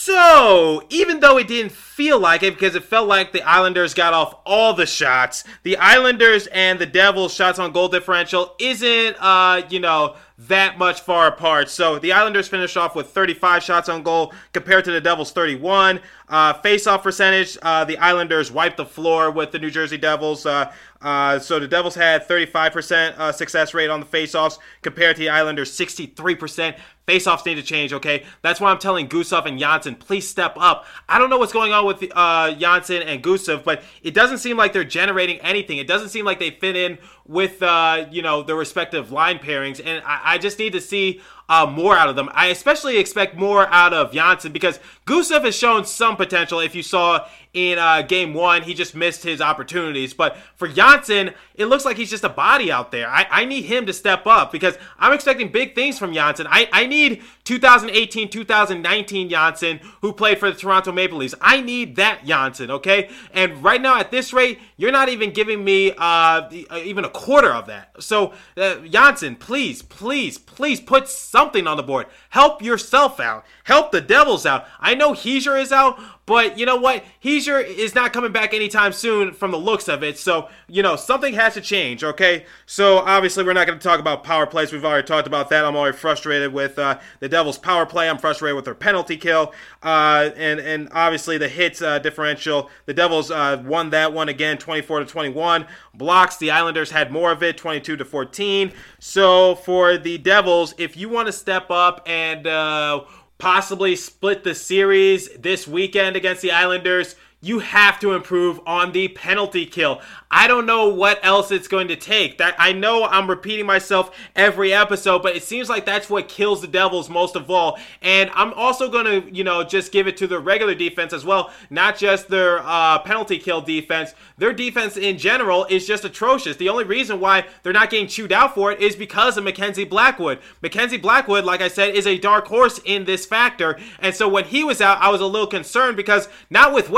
So, 0.08 0.84
even 0.88 1.20
though 1.20 1.36
it 1.36 1.48
didn't 1.48 1.72
feel 1.72 2.18
like 2.18 2.42
it 2.42 2.54
because 2.54 2.74
it 2.74 2.82
felt 2.82 3.08
like 3.08 3.32
the 3.32 3.42
Islanders 3.42 3.92
got 3.92 4.14
off 4.14 4.36
all 4.46 4.72
the 4.72 4.86
shots, 4.86 5.44
the 5.64 5.76
Islanders 5.76 6.46
and 6.46 6.78
the 6.78 6.86
Devils' 6.86 7.34
shots 7.34 7.58
on 7.58 7.72
goal 7.72 7.88
differential 7.88 8.54
isn't, 8.58 9.16
uh, 9.20 9.66
you 9.68 9.80
know, 9.80 10.16
that 10.38 10.78
much 10.78 11.00
far 11.00 11.26
apart. 11.26 11.68
So 11.68 11.98
the 11.98 12.12
Islanders 12.12 12.46
finished 12.46 12.76
off 12.76 12.94
with 12.94 13.08
35 13.08 13.62
shots 13.62 13.88
on 13.88 14.04
goal 14.04 14.32
compared 14.52 14.84
to 14.84 14.92
the 14.92 15.00
Devils' 15.00 15.32
31. 15.32 16.00
Uh, 16.28 16.52
face-off 16.52 17.02
percentage, 17.02 17.58
uh, 17.62 17.84
the 17.84 17.98
Islanders 17.98 18.52
wiped 18.52 18.76
the 18.76 18.84
floor 18.84 19.30
with 19.30 19.50
the 19.50 19.58
New 19.58 19.70
Jersey 19.70 19.96
Devils. 19.96 20.46
Uh, 20.46 20.72
uh, 21.00 21.38
so 21.38 21.58
the 21.58 21.66
Devils 21.66 21.94
had 21.94 22.26
35% 22.26 23.18
uh, 23.18 23.32
success 23.32 23.74
rate 23.74 23.88
on 23.88 24.00
the 24.00 24.06
faceoffs 24.06 24.58
compared 24.82 25.16
to 25.16 25.20
the 25.20 25.28
Islanders 25.28 25.76
63%. 25.76 26.76
Faceoffs 27.06 27.46
need 27.46 27.54
to 27.54 27.62
change, 27.62 27.92
okay? 27.92 28.24
That's 28.42 28.60
why 28.60 28.70
I'm 28.70 28.78
telling 28.78 29.08
Gusev 29.08 29.46
and 29.46 29.58
Johnsson, 29.58 29.94
please 29.94 30.28
step 30.28 30.54
up. 30.58 30.84
I 31.08 31.18
don't 31.18 31.30
know 31.30 31.38
what's 31.38 31.52
going 31.52 31.72
on 31.72 31.86
with 31.86 32.04
uh, 32.14 32.52
Johnsson 32.52 33.02
and 33.02 33.22
Gusev, 33.24 33.64
but 33.64 33.82
it 34.02 34.12
doesn't 34.12 34.38
seem 34.38 34.56
like 34.56 34.72
they're 34.72 34.84
generating 34.84 35.38
anything. 35.40 35.78
It 35.78 35.86
doesn't 35.86 36.10
seem 36.10 36.26
like 36.26 36.38
they 36.38 36.50
fit 36.50 36.76
in 36.76 36.98
with, 37.28 37.62
uh, 37.62 38.06
you 38.10 38.22
know, 38.22 38.42
their 38.42 38.56
respective 38.56 39.12
line 39.12 39.38
pairings, 39.38 39.80
and 39.84 40.02
I, 40.04 40.34
I 40.34 40.38
just 40.38 40.58
need 40.58 40.72
to 40.72 40.80
see 40.80 41.20
uh, 41.48 41.66
more 41.66 41.96
out 41.96 42.08
of 42.08 42.16
them. 42.16 42.28
I 42.32 42.46
especially 42.46 42.96
expect 42.98 43.36
more 43.36 43.66
out 43.68 43.92
of 43.92 44.12
Johnsson 44.12 44.50
because 44.50 44.80
Gusev 45.06 45.44
has 45.44 45.54
shown 45.56 45.84
some 45.84 46.16
potential 46.16 46.58
if 46.58 46.74
you 46.74 46.82
saw 46.82 47.26
in 47.52 47.78
uh, 47.78 48.02
game 48.02 48.34
one. 48.34 48.62
He 48.62 48.74
just 48.74 48.94
missed 48.94 49.22
his 49.22 49.40
opportunities. 49.40 50.14
But 50.14 50.36
for 50.56 50.68
Johnsson, 50.68 51.32
it 51.54 51.66
looks 51.66 51.84
like 51.84 51.96
he's 51.96 52.10
just 52.10 52.24
a 52.24 52.28
body 52.28 52.70
out 52.70 52.92
there. 52.92 53.08
I, 53.08 53.26
I 53.30 53.44
need 53.44 53.64
him 53.64 53.86
to 53.86 53.92
step 53.92 54.26
up 54.26 54.52
because 54.52 54.78
I'm 54.98 55.12
expecting 55.12 55.50
big 55.50 55.74
things 55.74 55.98
from 55.98 56.12
Johnsson. 56.12 56.46
I, 56.48 56.68
I 56.72 56.86
need 56.86 57.22
2018 57.44 58.28
2019 58.28 59.28
Johnsson, 59.30 59.80
who 60.02 60.12
played 60.12 60.38
for 60.38 60.50
the 60.50 60.56
Toronto 60.56 60.92
Maple 60.92 61.18
Leafs. 61.18 61.34
I 61.40 61.60
need 61.60 61.96
that 61.96 62.24
Johnsson, 62.24 62.70
okay? 62.70 63.10
And 63.32 63.62
right 63.62 63.80
now, 63.80 63.98
at 63.98 64.10
this 64.10 64.32
rate, 64.32 64.58
you're 64.76 64.92
not 64.92 65.08
even 65.08 65.32
giving 65.32 65.64
me 65.64 65.92
uh, 65.96 66.48
even 66.84 67.04
a 67.04 67.10
quarter 67.10 67.52
of 67.52 67.66
that. 67.66 68.02
So, 68.02 68.34
uh, 68.56 68.76
Johnsson, 68.80 69.36
please, 69.36 69.82
please, 69.82 70.38
please 70.38 70.80
put 70.80 71.08
something 71.08 71.66
on 71.66 71.76
the 71.76 71.82
board. 71.82 72.06
Help 72.30 72.62
yourself 72.62 73.18
out. 73.18 73.44
Help 73.64 73.92
the 73.92 74.00
Devils 74.00 74.46
out. 74.46 74.66
I 74.78 74.94
know 74.94 75.12
Hischier 75.12 75.60
is 75.60 75.72
out, 75.72 75.98
but 76.28 76.58
you 76.58 76.66
know 76.66 76.76
what? 76.76 77.02
Hischier 77.24 77.66
is 77.66 77.94
not 77.94 78.12
coming 78.12 78.32
back 78.32 78.52
anytime 78.52 78.92
soon 78.92 79.32
from 79.32 79.50
the 79.50 79.56
looks 79.56 79.88
of 79.88 80.02
it. 80.02 80.18
So, 80.18 80.50
you 80.66 80.82
know, 80.82 80.94
something 80.94 81.32
has 81.32 81.54
to 81.54 81.62
change, 81.62 82.04
okay? 82.04 82.44
So, 82.66 82.98
obviously, 82.98 83.44
we're 83.44 83.54
not 83.54 83.66
going 83.66 83.78
to 83.78 83.82
talk 83.82 83.98
about 83.98 84.24
power 84.24 84.46
plays. 84.46 84.70
We've 84.70 84.84
already 84.84 85.06
talked 85.06 85.26
about 85.26 85.48
that. 85.48 85.64
I'm 85.64 85.74
already 85.74 85.96
frustrated 85.96 86.52
with 86.52 86.78
uh, 86.78 86.98
the 87.20 87.30
Devils' 87.30 87.56
power 87.56 87.86
play. 87.86 88.10
I'm 88.10 88.18
frustrated 88.18 88.56
with 88.56 88.66
their 88.66 88.74
penalty 88.74 89.16
kill. 89.16 89.54
Uh, 89.82 90.28
and, 90.36 90.60
and 90.60 90.90
obviously, 90.92 91.38
the 91.38 91.48
hits 91.48 91.80
uh, 91.80 91.98
differential. 91.98 92.68
The 92.84 92.92
Devils 92.92 93.30
uh, 93.30 93.62
won 93.64 93.88
that 93.90 94.12
one 94.12 94.28
again, 94.28 94.58
24 94.58 95.00
to 95.00 95.06
21. 95.06 95.64
Blocks, 95.94 96.36
the 96.36 96.50
Islanders 96.50 96.90
had 96.90 97.10
more 97.10 97.32
of 97.32 97.42
it, 97.42 97.56
22 97.56 97.96
to 97.96 98.04
14. 98.04 98.70
So, 98.98 99.54
for 99.54 99.96
the 99.96 100.18
Devils, 100.18 100.74
if 100.76 100.94
you 100.94 101.08
want 101.08 101.24
to 101.24 101.32
step 101.32 101.70
up 101.70 102.02
and 102.06 102.46
uh, 102.46 103.04
possibly 103.38 103.94
split 103.96 104.44
the 104.44 104.54
series 104.54 105.28
this 105.38 105.66
weekend 105.66 106.16
against 106.16 106.42
the 106.42 106.52
Islanders, 106.52 107.14
you 107.40 107.60
have 107.60 108.00
to 108.00 108.12
improve 108.12 108.60
on 108.66 108.90
the 108.90 109.08
penalty 109.08 109.64
kill. 109.64 110.00
I 110.30 110.48
don't 110.48 110.66
know 110.66 110.88
what 110.88 111.24
else 111.24 111.50
it's 111.50 111.68
going 111.68 111.88
to 111.88 111.96
take. 111.96 112.38
That 112.38 112.54
I 112.58 112.72
know 112.72 113.04
I'm 113.04 113.30
repeating 113.30 113.64
myself 113.64 114.14
every 114.34 114.72
episode, 114.72 115.22
but 115.22 115.36
it 115.36 115.42
seems 115.42 115.68
like 115.68 115.86
that's 115.86 116.10
what 116.10 116.28
kills 116.28 116.60
the 116.60 116.66
Devils 116.66 117.08
most 117.08 117.36
of 117.36 117.50
all. 117.50 117.78
And 118.02 118.30
I'm 118.34 118.52
also 118.54 118.90
going 118.90 119.04
to, 119.04 119.34
you 119.34 119.44
know, 119.44 119.62
just 119.62 119.92
give 119.92 120.08
it 120.08 120.16
to 120.18 120.26
the 120.26 120.40
regular 120.40 120.74
defense 120.74 121.12
as 121.12 121.24
well, 121.24 121.52
not 121.70 121.96
just 121.96 122.28
their 122.28 122.58
uh, 122.58 122.98
penalty 122.98 123.38
kill 123.38 123.60
defense. 123.60 124.14
Their 124.36 124.52
defense 124.52 124.96
in 124.96 125.16
general 125.16 125.64
is 125.66 125.86
just 125.86 126.04
atrocious. 126.04 126.56
The 126.56 126.68
only 126.68 126.84
reason 126.84 127.20
why 127.20 127.46
they're 127.62 127.72
not 127.72 127.90
getting 127.90 128.08
chewed 128.08 128.32
out 128.32 128.54
for 128.54 128.72
it 128.72 128.80
is 128.80 128.96
because 128.96 129.36
of 129.36 129.44
Mackenzie 129.44 129.84
Blackwood. 129.84 130.40
Mackenzie 130.60 130.98
Blackwood, 130.98 131.44
like 131.44 131.62
I 131.62 131.68
said, 131.68 131.94
is 131.94 132.06
a 132.06 132.18
dark 132.18 132.48
horse 132.48 132.80
in 132.84 133.04
this 133.04 133.24
factor. 133.24 133.78
And 134.00 134.14
so 134.14 134.28
when 134.28 134.44
he 134.44 134.64
was 134.64 134.80
out, 134.80 135.00
I 135.00 135.08
was 135.08 135.20
a 135.20 135.26
little 135.26 135.46
concerned 135.46 135.96
because 135.96 136.28
not 136.50 136.74
with 136.74 136.90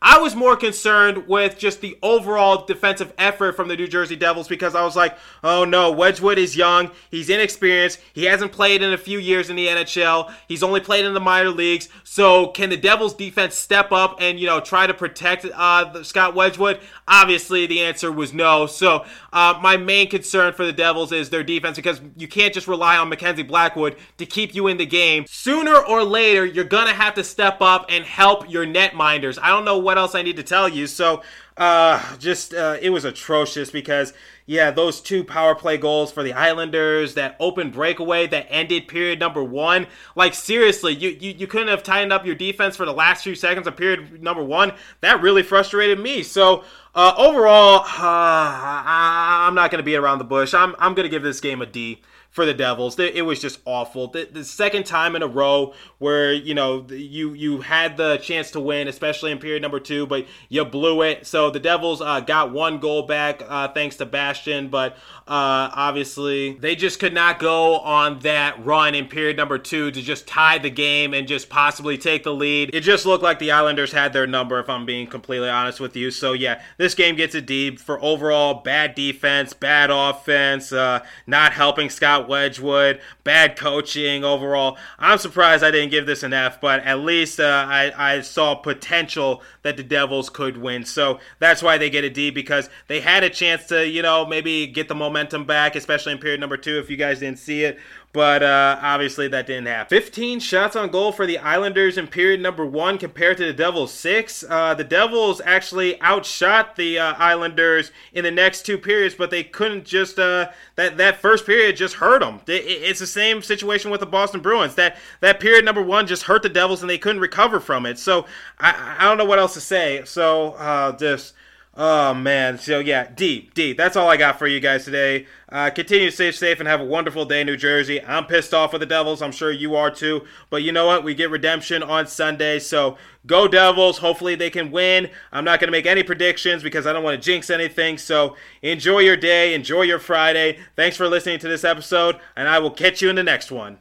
I 0.00 0.18
was 0.18 0.34
more 0.34 0.56
concerned 0.56 1.26
with 1.26 1.58
just 1.58 1.80
the 1.80 1.98
overall 2.02 2.64
defensive 2.64 3.12
effort 3.18 3.56
from 3.56 3.68
the 3.68 3.76
New 3.76 3.88
Jersey 3.88 4.16
Devils 4.16 4.48
because 4.48 4.74
I 4.74 4.84
was 4.84 4.94
like, 4.94 5.16
oh 5.42 5.64
no, 5.64 5.90
Wedgewood 5.90 6.38
is 6.38 6.56
young, 6.56 6.90
he's 7.10 7.28
inexperienced, 7.28 8.00
he 8.12 8.24
hasn't 8.24 8.52
played 8.52 8.82
in 8.82 8.92
a 8.92 8.98
few 8.98 9.18
years 9.18 9.50
in 9.50 9.56
the 9.56 9.66
NHL, 9.66 10.32
he's 10.48 10.62
only 10.62 10.80
played 10.80 11.04
in 11.04 11.14
the 11.14 11.20
minor 11.20 11.50
leagues. 11.50 11.88
So 12.04 12.48
can 12.48 12.70
the 12.70 12.76
Devils 12.76 13.14
defense 13.14 13.56
step 13.56 13.92
up 13.92 14.18
and 14.20 14.38
you 14.38 14.46
know 14.46 14.60
try 14.60 14.86
to 14.86 14.94
protect 14.94 15.44
uh, 15.44 16.02
Scott 16.02 16.34
Wedgewood? 16.34 16.80
Obviously, 17.08 17.66
the 17.66 17.82
answer 17.82 18.12
was 18.12 18.32
no. 18.32 18.66
So 18.66 19.04
uh, 19.32 19.58
my 19.62 19.76
main 19.76 20.08
concern 20.08 20.52
for 20.52 20.64
the 20.64 20.72
Devils 20.72 21.12
is 21.12 21.30
their 21.30 21.44
defense 21.44 21.76
because 21.76 22.00
you 22.16 22.28
can't 22.28 22.54
just 22.54 22.68
rely 22.68 22.96
on 22.96 23.08
Mackenzie 23.08 23.42
Blackwood 23.42 23.96
to 24.18 24.26
keep 24.26 24.54
you 24.54 24.66
in 24.68 24.76
the 24.76 24.86
game. 24.86 25.24
Sooner 25.28 25.76
or 25.76 26.04
later, 26.04 26.44
you're 26.44 26.64
gonna 26.64 26.94
have 26.94 27.14
to 27.14 27.24
step 27.24 27.60
up 27.60 27.86
and 27.88 28.04
help 28.04 28.50
your 28.50 28.66
net 28.66 28.94
minders. 28.94 29.38
I 29.46 29.50
don't 29.50 29.64
know 29.64 29.78
what 29.78 29.96
else 29.96 30.16
I 30.16 30.22
need 30.22 30.38
to 30.38 30.42
tell 30.42 30.68
you. 30.68 30.88
So 30.88 31.22
uh, 31.56 32.16
just 32.16 32.52
uh, 32.52 32.78
it 32.82 32.90
was 32.90 33.04
atrocious 33.04 33.70
because 33.70 34.12
yeah, 34.44 34.72
those 34.72 35.00
two 35.00 35.22
power 35.22 35.54
play 35.54 35.76
goals 35.76 36.10
for 36.10 36.24
the 36.24 36.32
Islanders, 36.32 37.14
that 37.14 37.36
open 37.38 37.70
breakaway 37.70 38.26
that 38.26 38.48
ended 38.50 38.88
period 38.88 39.20
number 39.20 39.44
one. 39.44 39.86
Like 40.16 40.34
seriously, 40.34 40.94
you 40.94 41.10
you, 41.10 41.30
you 41.30 41.46
couldn't 41.46 41.68
have 41.68 41.84
tightened 41.84 42.12
up 42.12 42.26
your 42.26 42.34
defense 42.34 42.74
for 42.74 42.84
the 42.84 42.92
last 42.92 43.22
few 43.22 43.36
seconds 43.36 43.68
of 43.68 43.76
period 43.76 44.20
number 44.20 44.42
one. 44.42 44.72
That 45.00 45.22
really 45.22 45.44
frustrated 45.44 46.00
me. 46.00 46.24
So 46.24 46.64
uh, 46.96 47.14
overall, 47.16 47.82
uh, 47.84 47.86
I'm 48.02 49.54
not 49.54 49.70
going 49.70 49.78
to 49.78 49.84
beat 49.84 49.94
around 49.94 50.18
the 50.18 50.24
bush. 50.24 50.54
I'm 50.54 50.74
I'm 50.80 50.94
going 50.94 51.04
to 51.04 51.08
give 51.08 51.22
this 51.22 51.38
game 51.38 51.62
a 51.62 51.66
D 51.66 52.02
for 52.36 52.44
the 52.44 52.52
Devils. 52.52 52.98
It 52.98 53.24
was 53.24 53.40
just 53.40 53.60
awful. 53.64 54.08
The, 54.08 54.28
the, 54.30 54.44
second 54.44 54.84
time 54.84 55.16
in 55.16 55.22
a 55.22 55.26
row 55.26 55.72
where 55.96 56.34
you 56.34 56.54
know 56.54 56.86
you 56.90 57.32
you 57.32 57.62
had 57.62 57.96
the 57.96 58.18
chance 58.18 58.50
to 58.50 58.60
win, 58.60 58.88
especially 58.88 59.32
in 59.32 59.38
period 59.38 59.62
number 59.62 59.80
two, 59.80 60.06
but 60.06 60.26
you 60.50 60.62
blew 60.66 61.00
it. 61.00 61.26
So 61.26 61.48
the 61.48 61.58
Devils 61.58 62.02
uh, 62.02 62.20
got 62.20 62.52
one 62.52 62.78
goal 62.78 63.04
back 63.04 63.42
uh, 63.48 63.68
thanks 63.68 63.96
to 63.96 64.04
Bastian, 64.04 64.68
but 64.68 64.98
uh, 65.26 65.72
obviously 65.72 66.52
they 66.52 66.76
just 66.76 67.00
could 67.00 67.14
not 67.14 67.38
go 67.38 67.78
on 67.78 68.18
that 68.18 68.62
run 68.62 68.94
in 68.94 69.08
period 69.08 69.38
number 69.38 69.56
two 69.56 69.90
to 69.90 70.02
just 70.02 70.28
tie 70.28 70.58
the 70.58 70.70
game 70.70 71.14
and 71.14 71.26
just 71.26 71.48
possibly 71.48 71.96
take 71.96 72.22
the 72.22 72.34
lead. 72.34 72.68
It 72.74 72.82
just 72.82 73.06
looked 73.06 73.24
like 73.24 73.38
the 73.38 73.50
Islanders 73.50 73.92
had 73.92 74.12
their 74.12 74.26
number, 74.26 74.60
if 74.60 74.68
I'm 74.68 74.84
being 74.84 75.06
completely 75.06 75.48
honest 75.48 75.80
with 75.80 75.96
you. 75.96 76.10
So 76.10 76.34
yeah, 76.34 76.62
this 76.76 76.94
game 76.94 77.16
gets 77.16 77.34
a 77.34 77.40
D 77.40 77.76
for 77.76 77.98
overall 78.04 78.60
bad 78.62 78.94
defense, 78.94 79.54
bad 79.54 79.88
offense, 79.90 80.70
uh, 80.70 81.02
not 81.26 81.54
helping 81.54 81.88
Scott 81.88 82.25
Wedgewood, 82.28 83.00
bad 83.24 83.56
coaching 83.56 84.24
overall. 84.24 84.78
I'm 84.98 85.18
surprised 85.18 85.62
I 85.64 85.70
didn't 85.70 85.90
give 85.90 86.06
this 86.06 86.22
an 86.22 86.32
F, 86.32 86.60
but 86.60 86.80
at 86.84 87.00
least 87.00 87.40
uh, 87.40 87.66
I, 87.68 87.92
I 87.96 88.20
saw 88.20 88.54
potential 88.54 89.42
that 89.62 89.76
the 89.76 89.82
Devils 89.82 90.30
could 90.30 90.56
win. 90.56 90.84
So 90.84 91.20
that's 91.38 91.62
why 91.62 91.78
they 91.78 91.90
get 91.90 92.04
a 92.04 92.10
D 92.10 92.30
because 92.30 92.70
they 92.88 93.00
had 93.00 93.24
a 93.24 93.30
chance 93.30 93.66
to, 93.66 93.86
you 93.86 94.02
know, 94.02 94.26
maybe 94.26 94.66
get 94.66 94.88
the 94.88 94.94
momentum 94.94 95.44
back, 95.44 95.76
especially 95.76 96.12
in 96.12 96.18
period 96.18 96.40
number 96.40 96.56
two 96.56 96.78
if 96.78 96.90
you 96.90 96.96
guys 96.96 97.20
didn't 97.20 97.38
see 97.38 97.64
it 97.64 97.78
but 98.16 98.42
uh, 98.42 98.78
obviously 98.80 99.28
that 99.28 99.46
didn't 99.46 99.66
happen. 99.66 99.90
15 99.90 100.40
shots 100.40 100.74
on 100.74 100.88
goal 100.88 101.12
for 101.12 101.26
the 101.26 101.36
Islanders 101.36 101.98
in 101.98 102.06
period 102.06 102.40
number 102.40 102.64
one 102.64 102.96
compared 102.96 103.36
to 103.36 103.44
the 103.44 103.52
Devils' 103.52 103.92
six. 103.92 104.42
Uh, 104.48 104.72
the 104.72 104.84
Devils 104.84 105.42
actually 105.44 106.00
outshot 106.00 106.76
the 106.76 106.98
uh, 106.98 107.12
Islanders 107.18 107.90
in 108.14 108.24
the 108.24 108.30
next 108.30 108.64
two 108.64 108.78
periods, 108.78 109.14
but 109.14 109.30
they 109.30 109.44
couldn't 109.44 109.84
just 109.84 110.18
uh, 110.18 110.48
that 110.76 110.96
that 110.96 111.20
first 111.20 111.44
period 111.44 111.76
just 111.76 111.96
hurt 111.96 112.20
them. 112.20 112.40
it's 112.46 113.00
the 113.00 113.06
same 113.06 113.42
situation 113.42 113.90
with 113.90 114.00
the 114.00 114.06
Boston 114.06 114.40
Bruins. 114.40 114.76
That 114.76 114.96
that 115.20 115.38
period 115.38 115.66
number 115.66 115.82
one 115.82 116.06
just 116.06 116.22
hurt 116.22 116.42
the 116.42 116.48
Devils, 116.48 116.80
and 116.80 116.88
they 116.88 116.96
couldn't 116.96 117.20
recover 117.20 117.60
from 117.60 117.84
it. 117.84 117.98
So 117.98 118.24
I, 118.58 118.96
I 118.98 119.04
don't 119.04 119.18
know 119.18 119.26
what 119.26 119.38
else 119.38 119.52
to 119.54 119.60
say. 119.60 120.02
So 120.06 120.52
uh, 120.52 120.96
just 120.96 121.34
Oh 121.78 122.14
man, 122.14 122.58
so 122.58 122.78
yeah, 122.78 123.10
D, 123.14 123.50
D. 123.52 123.74
That's 123.74 123.96
all 123.96 124.08
I 124.08 124.16
got 124.16 124.38
for 124.38 124.46
you 124.46 124.60
guys 124.60 124.86
today. 124.86 125.26
Uh, 125.50 125.68
continue 125.68 126.06
to 126.06 126.12
stay 126.12 126.32
safe 126.32 126.58
and 126.58 126.66
have 126.66 126.80
a 126.80 126.84
wonderful 126.86 127.26
day, 127.26 127.44
New 127.44 127.58
Jersey. 127.58 128.02
I'm 128.02 128.24
pissed 128.24 128.54
off 128.54 128.72
with 128.72 128.80
the 128.80 128.86
Devils. 128.86 129.20
I'm 129.20 129.30
sure 129.30 129.52
you 129.52 129.76
are 129.76 129.90
too. 129.90 130.24
But 130.48 130.62
you 130.62 130.72
know 130.72 130.86
what? 130.86 131.04
We 131.04 131.14
get 131.14 131.28
redemption 131.28 131.82
on 131.82 132.06
Sunday, 132.06 132.60
so 132.60 132.96
go 133.26 133.46
Devils. 133.46 133.98
Hopefully 133.98 134.34
they 134.34 134.48
can 134.48 134.70
win. 134.70 135.10
I'm 135.30 135.44
not 135.44 135.60
going 135.60 135.68
to 135.68 135.72
make 135.72 135.84
any 135.84 136.02
predictions 136.02 136.62
because 136.62 136.86
I 136.86 136.94
don't 136.94 137.04
want 137.04 137.20
to 137.20 137.24
jinx 137.24 137.50
anything. 137.50 137.98
So 137.98 138.36
enjoy 138.62 139.00
your 139.00 139.18
day, 139.18 139.52
enjoy 139.52 139.82
your 139.82 139.98
Friday. 139.98 140.58
Thanks 140.76 140.96
for 140.96 141.08
listening 141.08 141.40
to 141.40 141.48
this 141.48 141.62
episode, 141.62 142.16
and 142.34 142.48
I 142.48 142.58
will 142.58 142.70
catch 142.70 143.02
you 143.02 143.10
in 143.10 143.16
the 143.16 143.22
next 143.22 143.52
one. 143.52 143.76